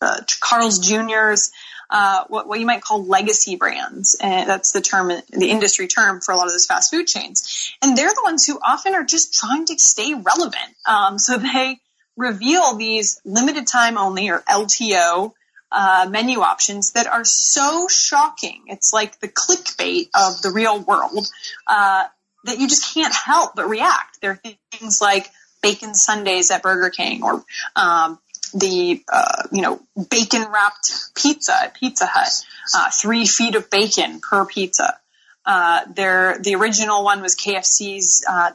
[0.00, 1.50] uh, Carl's Juniors,
[1.90, 4.16] uh, what, what you might call legacy brands.
[4.20, 7.74] And that's the term, the industry term for a lot of those fast food chains.
[7.82, 10.74] And they're the ones who often are just trying to stay relevant.
[10.86, 11.78] Um, so they
[12.16, 15.32] reveal these limited time only or LTO
[15.70, 18.64] uh, menu options that are so shocking.
[18.66, 21.26] It's like the clickbait of the real world
[21.66, 22.04] uh,
[22.44, 24.20] that you just can't help but react.
[24.20, 24.40] There are
[24.72, 25.28] things like
[25.62, 27.44] bacon sundaes at Burger King or
[27.76, 28.18] um,
[28.52, 29.80] the uh, you know
[30.10, 32.28] bacon wrapped pizza at Pizza Hut,
[32.74, 34.98] uh, three feet of bacon per pizza.
[35.44, 38.50] Uh, there, the original one was KFC's uh,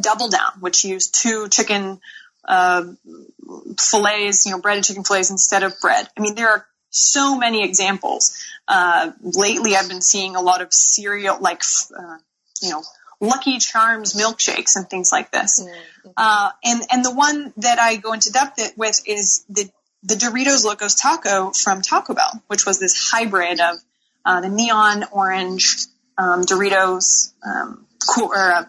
[0.00, 2.00] Double Down, which used two chicken
[2.44, 2.84] uh,
[3.78, 6.08] fillets, you know, breaded chicken fillets instead of bread.
[6.16, 8.36] I mean, there are so many examples.
[8.66, 11.62] Uh, lately, I've been seeing a lot of cereal, like
[12.60, 12.82] you know,
[13.20, 15.62] Lucky Charms milkshakes and things like this.
[15.62, 16.10] Mm-hmm.
[16.16, 19.70] Uh, and and the one that I go into depth with is the
[20.02, 23.76] the Doritos Locos Taco from Taco Bell, which was this hybrid of
[24.24, 25.76] uh, the neon orange
[26.16, 28.64] um, Doritos, um, cool or uh,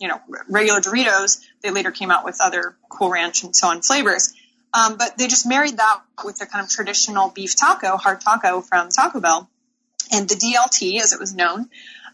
[0.00, 1.40] you know regular Doritos.
[1.62, 4.34] They later came out with other Cool Ranch and so on flavors.
[4.74, 8.62] Um, but they just married that with their kind of traditional beef taco, hard taco
[8.62, 9.50] from Taco Bell,
[10.10, 11.68] and the DLT, as it was known,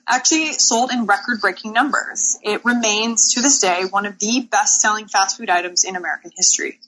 [0.09, 2.39] actually sold in record breaking numbers.
[2.43, 6.31] It remains to this day one of the best selling fast food items in American
[6.35, 6.79] history.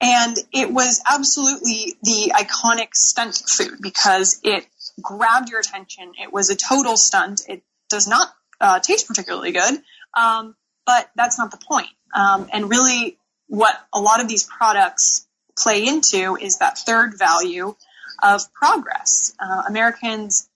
[0.00, 4.66] And it was absolutely the iconic stunt food because it
[5.00, 6.12] grabbed your attention.
[6.22, 7.42] It was a total stunt.
[7.48, 8.28] It does not
[8.60, 9.80] uh, taste particularly good,
[10.14, 10.54] um,
[10.86, 11.88] but that's not the point.
[12.14, 13.18] Um, and really,
[13.48, 15.26] what a lot of these products
[15.58, 17.74] play into is that third value
[18.22, 19.34] of progress.
[19.38, 20.47] Uh, Americans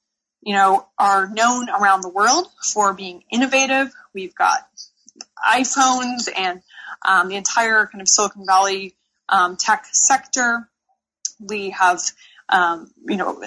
[0.42, 3.92] you know, are known around the world for being innovative.
[4.12, 4.58] We've got
[5.44, 6.62] iPhones and
[7.06, 8.94] um, the entire kind of Silicon Valley
[9.28, 10.68] um, tech sector.
[11.40, 12.00] We have,
[12.48, 13.42] um, you know,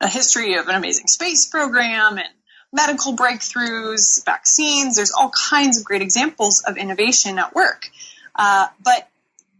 [0.00, 2.28] a history of an amazing space program and
[2.72, 4.96] medical breakthroughs, vaccines.
[4.96, 7.90] There's all kinds of great examples of innovation at work.
[8.34, 9.08] Uh, but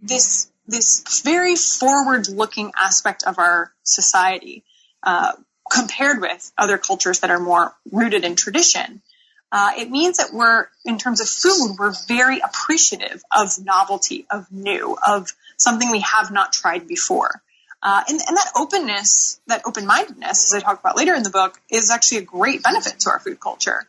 [0.02, 4.64] this this very forward-looking aspect of our society
[5.02, 5.32] uh,
[5.70, 9.02] compared with other cultures that are more rooted in tradition,
[9.50, 14.50] uh, it means that we're, in terms of food, we're very appreciative of novelty, of
[14.52, 17.40] new, of something we have not tried before.
[17.82, 21.58] Uh, and, and, that openness, that open-mindedness, as I talk about later in the book,
[21.70, 23.86] is actually a great benefit to our food culture.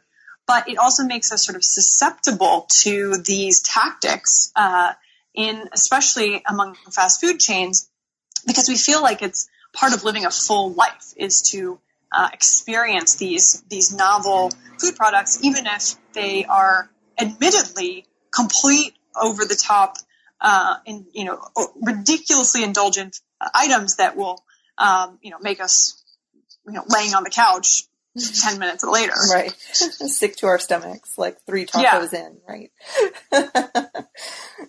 [0.48, 4.94] But it also makes us sort of susceptible to these tactics, uh,
[5.34, 7.90] in especially among fast food chains,
[8.46, 11.80] because we feel like it's part of living a full life is to
[12.12, 16.90] uh, experience these these novel food products, even if they are
[17.20, 19.98] admittedly complete over the top
[20.42, 21.40] uh, and you know
[21.82, 23.20] ridiculously indulgent
[23.54, 24.44] items that will
[24.78, 26.04] um, you know make us
[26.66, 27.84] you know laying on the couch
[28.42, 29.14] 10 minutes later.
[29.32, 29.52] Right.
[29.72, 32.28] Stick to our stomachs like three tacos yeah.
[32.28, 32.72] in, right?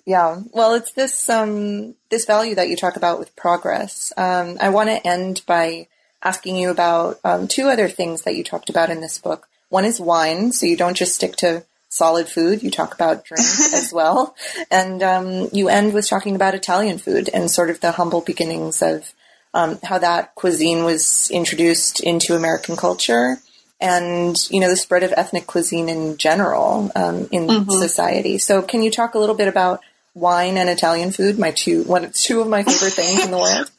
[0.06, 0.40] yeah.
[0.52, 4.12] Well, it's this, um, this value that you talk about with progress.
[4.16, 5.88] Um, I want to end by
[6.22, 9.48] asking you about, um, two other things that you talked about in this book.
[9.70, 10.52] One is wine.
[10.52, 12.62] So you don't just stick to solid food.
[12.62, 14.36] You talk about drink as well.
[14.70, 18.82] And, um, you end with talking about Italian food and sort of the humble beginnings
[18.82, 19.12] of,
[19.54, 23.38] um, how that cuisine was introduced into American culture
[23.80, 27.70] and you know the spread of ethnic cuisine in general um, in mm-hmm.
[27.70, 28.38] society.
[28.38, 29.80] So, can you talk a little bit about
[30.14, 31.38] wine and Italian food?
[31.38, 33.70] My two one two of my favorite things in the world.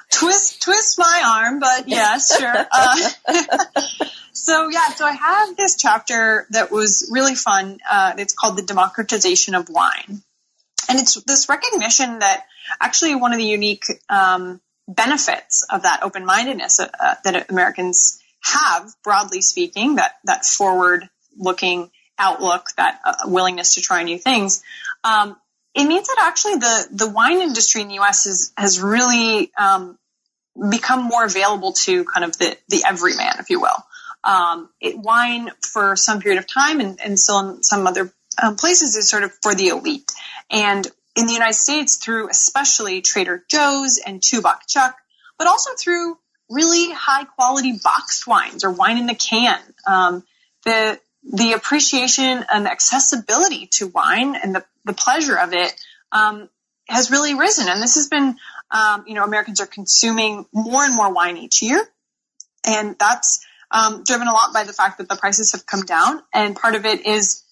[0.10, 2.54] twist twist my arm, but yes, sure.
[2.72, 3.10] Uh,
[4.32, 7.78] so yeah, so I have this chapter that was really fun.
[7.88, 10.22] Uh, it's called the democratization of wine,
[10.88, 12.46] and it's this recognition that
[12.80, 18.20] actually one of the unique um, benefits of that open mindedness uh, uh, that Americans
[18.42, 24.62] have, broadly speaking, that that forward looking outlook, that uh, willingness to try new things.
[25.04, 25.36] Um,
[25.74, 28.26] it means that actually the the wine industry in the U.S.
[28.26, 29.98] is, has really um,
[30.70, 33.84] become more available to kind of the the everyman, if you will.
[34.22, 38.12] Um, it, wine for some period of time, and, and still in some other
[38.42, 40.10] um, places, is sort of for the elite.
[40.50, 40.86] And
[41.16, 44.96] in the United States through especially Trader Joe's and Buck Chuck,
[45.38, 49.60] but also through really high quality boxed wines or wine in the can.
[49.86, 50.24] Um,
[50.64, 55.74] the the appreciation and accessibility to wine and the, the pleasure of it
[56.12, 56.48] um,
[56.88, 57.68] has really risen.
[57.68, 58.36] And this has been,
[58.70, 61.82] um, you know, Americans are consuming more and more wine each year.
[62.66, 66.22] And that's um, driven a lot by the fact that the prices have come down.
[66.32, 67.42] And part of it is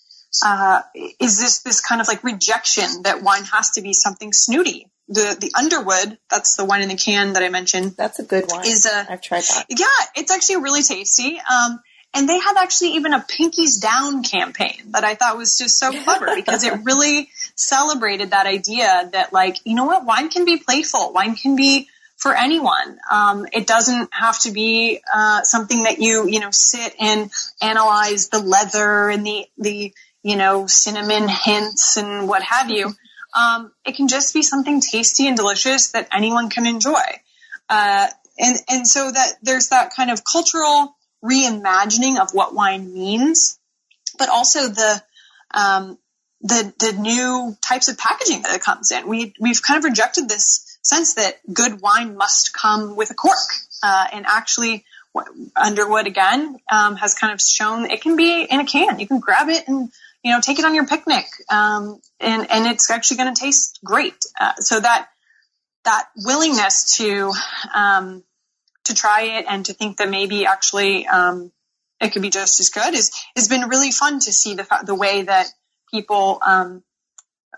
[0.44, 0.82] uh,
[1.20, 4.90] is this this kind of like rejection that wine has to be something snooty.
[5.08, 7.94] The the Underwood, that's the wine in the can that I mentioned.
[7.96, 8.66] That's a good one.
[8.66, 9.66] Is a I've tried that.
[9.70, 11.40] Yeah, it's actually really tasty.
[11.40, 11.80] Um,
[12.14, 15.90] and they have actually even a Pinkies Down campaign that I thought was just so
[16.04, 20.58] clever because it really celebrated that idea that like you know what wine can be
[20.58, 22.98] playful, wine can be for anyone.
[23.10, 27.30] Um, it doesn't have to be uh, something that you you know sit and
[27.62, 32.92] analyze the leather and the the you know, cinnamon hints and what have you.
[33.38, 37.02] Um, it can just be something tasty and delicious that anyone can enjoy.
[37.68, 38.08] Uh,
[38.38, 40.94] and, and so that there's that kind of cultural
[41.24, 43.58] reimagining of what wine means,
[44.18, 45.02] but also the,
[45.52, 45.98] um,
[46.40, 49.06] the, the new types of packaging that it comes in.
[49.08, 53.36] We, we've kind of rejected this sense that good wine must come with a cork.
[53.82, 54.84] Uh, and actually,
[55.56, 59.00] Underwood again um, has kind of shown it can be in a can.
[59.00, 59.90] You can grab it and
[60.22, 63.78] you know, take it on your picnic, um, and and it's actually going to taste
[63.84, 64.24] great.
[64.40, 65.08] Uh, so that
[65.84, 67.32] that willingness to
[67.74, 68.22] um,
[68.84, 71.52] to try it and to think that maybe actually um,
[72.00, 74.94] it could be just as good is has been really fun to see the the
[74.94, 75.46] way that
[75.90, 76.82] people um,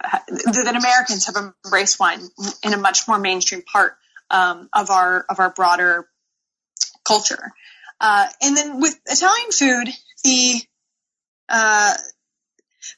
[0.02, 2.20] that Americans have embraced wine
[2.64, 3.96] in a much more mainstream part
[4.30, 6.08] um, of our of our broader
[7.06, 7.52] culture.
[8.00, 9.88] Uh, and then with Italian food,
[10.24, 10.62] the
[11.48, 11.94] uh,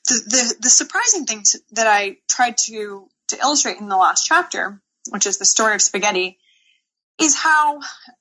[0.07, 4.27] the, the, the surprising thing to, that I tried to, to illustrate in the last
[4.27, 4.81] chapter,
[5.11, 6.39] which is the story of spaghetti,
[7.21, 7.81] is how,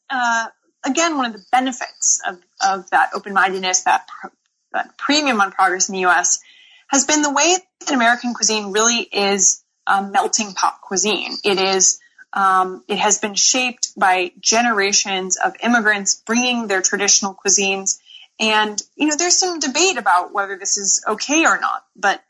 [0.09, 0.47] uh,
[0.85, 4.07] again, one of the benefits of, of that open-mindedness, that,
[4.73, 6.39] that premium on progress in the U.S.,
[6.87, 11.31] has been the way that American cuisine really is a melting pot cuisine.
[11.43, 11.99] It is,
[12.33, 17.99] um, it has been shaped by generations of immigrants bringing their traditional cuisines
[18.41, 22.21] and, you know, there's some debate about whether this is okay or not, but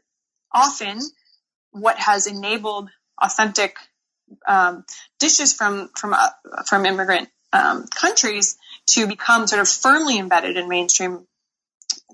[0.54, 1.00] often
[1.72, 2.90] what has enabled
[3.20, 3.78] authentic
[4.46, 4.84] um,
[5.20, 6.30] dishes from from uh,
[6.66, 8.58] from immigrant um, countries
[8.88, 11.26] to become sort of firmly embedded in mainstream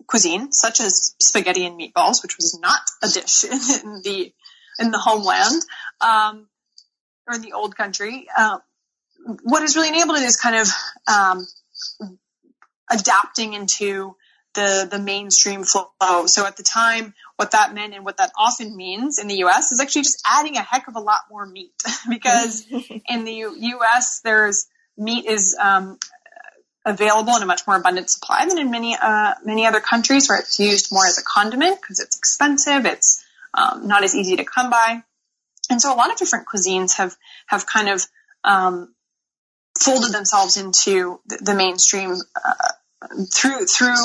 [0.06, 3.44] cuisine, such as spaghetti and meatballs, which was not a dish
[3.84, 4.32] in the
[4.80, 5.64] in the homeland
[6.02, 6.48] um,
[7.28, 8.28] or in the old country.
[8.38, 8.60] Uh,
[9.44, 10.68] what has really enabled it is kind of
[11.08, 11.48] um,
[12.90, 14.16] adapting into
[14.58, 16.26] the the mainstream flow.
[16.26, 19.72] So at the time, what that meant and what that often means in the U.S.
[19.72, 21.72] is actually just adding a heck of a lot more meat
[22.10, 22.66] because
[23.08, 24.22] in the U- U.S.
[24.24, 24.68] there's
[24.98, 26.00] meat is um,
[26.86, 30.40] available in a much more abundant supply than in many uh, many other countries where
[30.40, 33.24] it's used more as a condiment because it's expensive, it's
[33.54, 35.04] um, not as easy to come by,
[35.70, 37.16] and so a lot of different cuisines have
[37.46, 38.06] have kind of
[38.44, 38.94] um,
[39.80, 42.68] folded themselves into the, the mainstream uh,
[43.34, 43.96] through through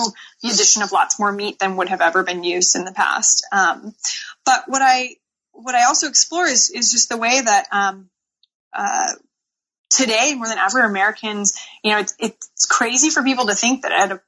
[0.42, 3.46] the addition of lots more meat than would have ever been used in the past.
[3.52, 3.94] Um,
[4.44, 5.16] but what I
[5.52, 8.10] what I also explore is is just the way that um,
[8.72, 9.12] uh,
[9.90, 13.92] today more than ever, Americans, you know, it's, it's crazy for people to think that
[13.92, 14.20] at a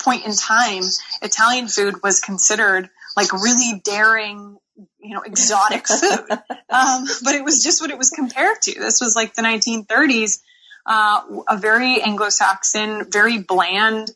[0.00, 0.82] point in time,
[1.22, 4.58] Italian food was considered like really daring,
[4.98, 6.30] you know, exotic food.
[6.30, 8.78] um, but it was just what it was compared to.
[8.78, 10.40] This was like the 1930s,
[10.86, 14.10] uh, a very Anglo-Saxon, very bland,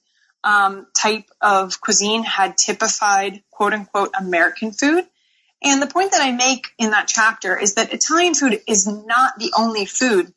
[0.44, 5.04] um, type of cuisine had typified quote unquote American food.
[5.62, 9.38] And the point that I make in that chapter is that Italian food is not
[9.38, 10.32] the only food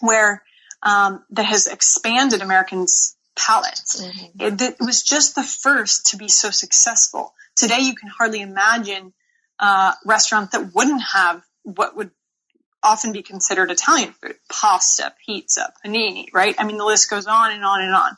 [0.00, 0.42] where
[0.82, 4.02] um, that has expanded Americans' palates.
[4.02, 4.40] Mm-hmm.
[4.40, 7.34] It, it, was just the first to be so successful.
[7.56, 9.12] Today, you can hardly imagine
[9.58, 12.10] a restaurant that wouldn't have what would
[12.84, 16.26] often be considered Italian food: pasta, pizza, panini.
[16.32, 16.54] Right?
[16.58, 18.16] I mean, the list goes on and on and on.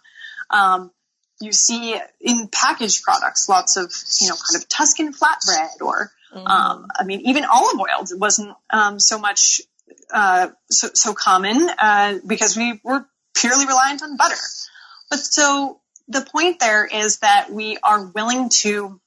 [0.51, 0.91] Um,
[1.41, 6.47] you see in packaged products lots of you know kind of Tuscan flatbread or mm-hmm.
[6.47, 9.61] um, I mean even olive oil wasn't um, so much
[10.13, 14.37] uh, so, so common uh, because we were purely reliant on butter.
[15.11, 19.01] But so the point there is that we are willing to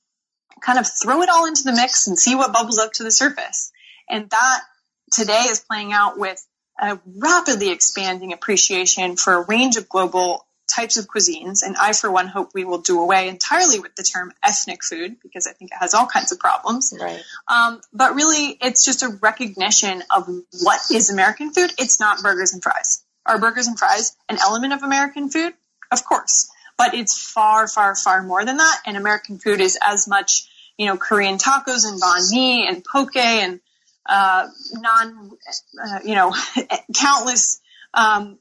[0.62, 3.12] kind of throw it all into the mix and see what bubbles up to the
[3.12, 3.72] surface.
[4.10, 4.60] And that
[5.12, 6.46] today is playing out with
[6.80, 11.64] a rapidly expanding appreciation for a range of global types of cuisines.
[11.66, 15.18] And I, for one, hope we will do away entirely with the term ethnic food
[15.22, 16.94] because I think it has all kinds of problems.
[17.00, 17.22] Right.
[17.48, 20.28] Um, but really, it's just a recognition of
[20.62, 21.72] what is American food.
[21.78, 23.04] It's not burgers and fries.
[23.26, 25.54] Are burgers and fries an element of American food?
[25.92, 26.50] Of course.
[26.78, 28.82] But it's far, far, far more than that.
[28.86, 30.48] And American food is as much,
[30.78, 33.60] you know, Korean tacos and banh mi and poke and
[34.10, 35.32] uh, naan,
[35.82, 36.34] uh, you know,
[36.96, 37.62] countless
[37.94, 38.40] um,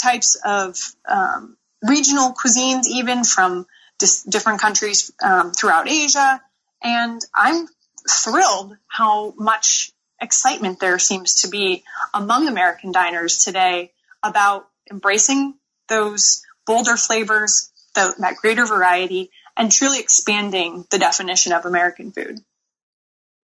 [0.00, 3.66] types of um, regional cuisines, even from
[3.98, 6.40] dis- different countries um, throughout Asia.
[6.82, 7.68] And I'm
[8.08, 11.84] thrilled how much excitement there seems to be
[12.14, 13.92] among American diners today
[14.22, 15.54] about embracing
[15.88, 22.40] those bolder flavors, the, that greater variety, and truly expanding the definition of American food.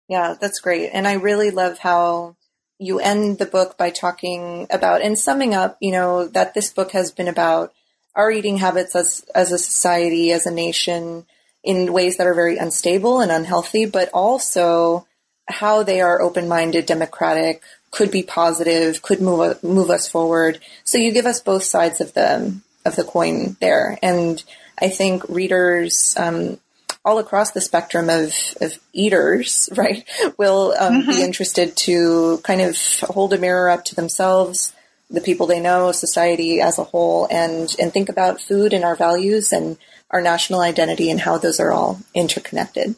[0.08, 0.90] Yeah, that's great.
[0.92, 2.36] And I really love how
[2.78, 6.92] you end the book by talking about and summing up, you know, that this book
[6.92, 7.72] has been about
[8.14, 11.26] our eating habits as as a society, as a nation,
[11.62, 15.06] in ways that are very unstable and unhealthy, but also
[15.46, 20.58] how they are open-minded, democratic, could be positive, could move move us forward.
[20.84, 24.42] So you give us both sides of the of the coin there, and
[24.78, 26.60] I think readers um,
[27.04, 30.04] all across the spectrum of, of eaters, right,
[30.38, 31.10] will um, mm-hmm.
[31.10, 34.72] be interested to kind of hold a mirror up to themselves
[35.10, 38.96] the people they know, society as a whole, and and think about food and our
[38.96, 39.76] values and
[40.10, 42.94] our national identity and how those are all interconnected.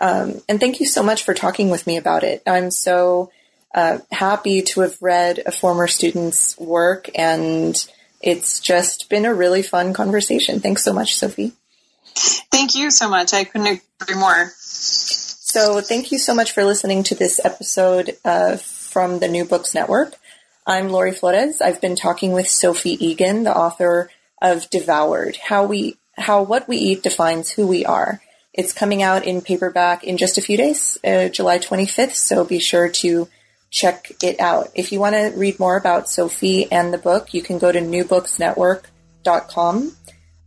[0.00, 2.42] Um, and thank you so much for talking with me about it.
[2.46, 3.30] I'm so
[3.74, 7.74] uh, happy to have read a former student's work, and
[8.20, 10.60] it's just been a really fun conversation.
[10.60, 11.52] Thanks so much, Sophie.
[12.14, 13.32] Thank you so much.
[13.32, 14.52] I couldn't agree more.
[14.56, 19.74] So, thank you so much for listening to this episode uh, from the New Books
[19.74, 20.14] Network.
[20.66, 21.62] I'm Lori Flores.
[21.62, 24.10] I've been talking with Sophie Egan, the author
[24.42, 28.20] of Devoured, how we, how what we eat defines who we are.
[28.52, 32.14] It's coming out in paperback in just a few days, uh, July 25th.
[32.14, 33.28] So be sure to
[33.70, 34.68] check it out.
[34.74, 37.80] If you want to read more about Sophie and the book, you can go to
[37.80, 39.96] newbooksnetwork.com.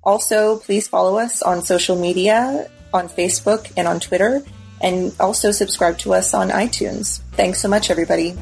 [0.03, 4.43] Also, please follow us on social media, on Facebook and on Twitter,
[4.81, 7.21] and also subscribe to us on iTunes.
[7.33, 8.35] Thanks so much, everybody.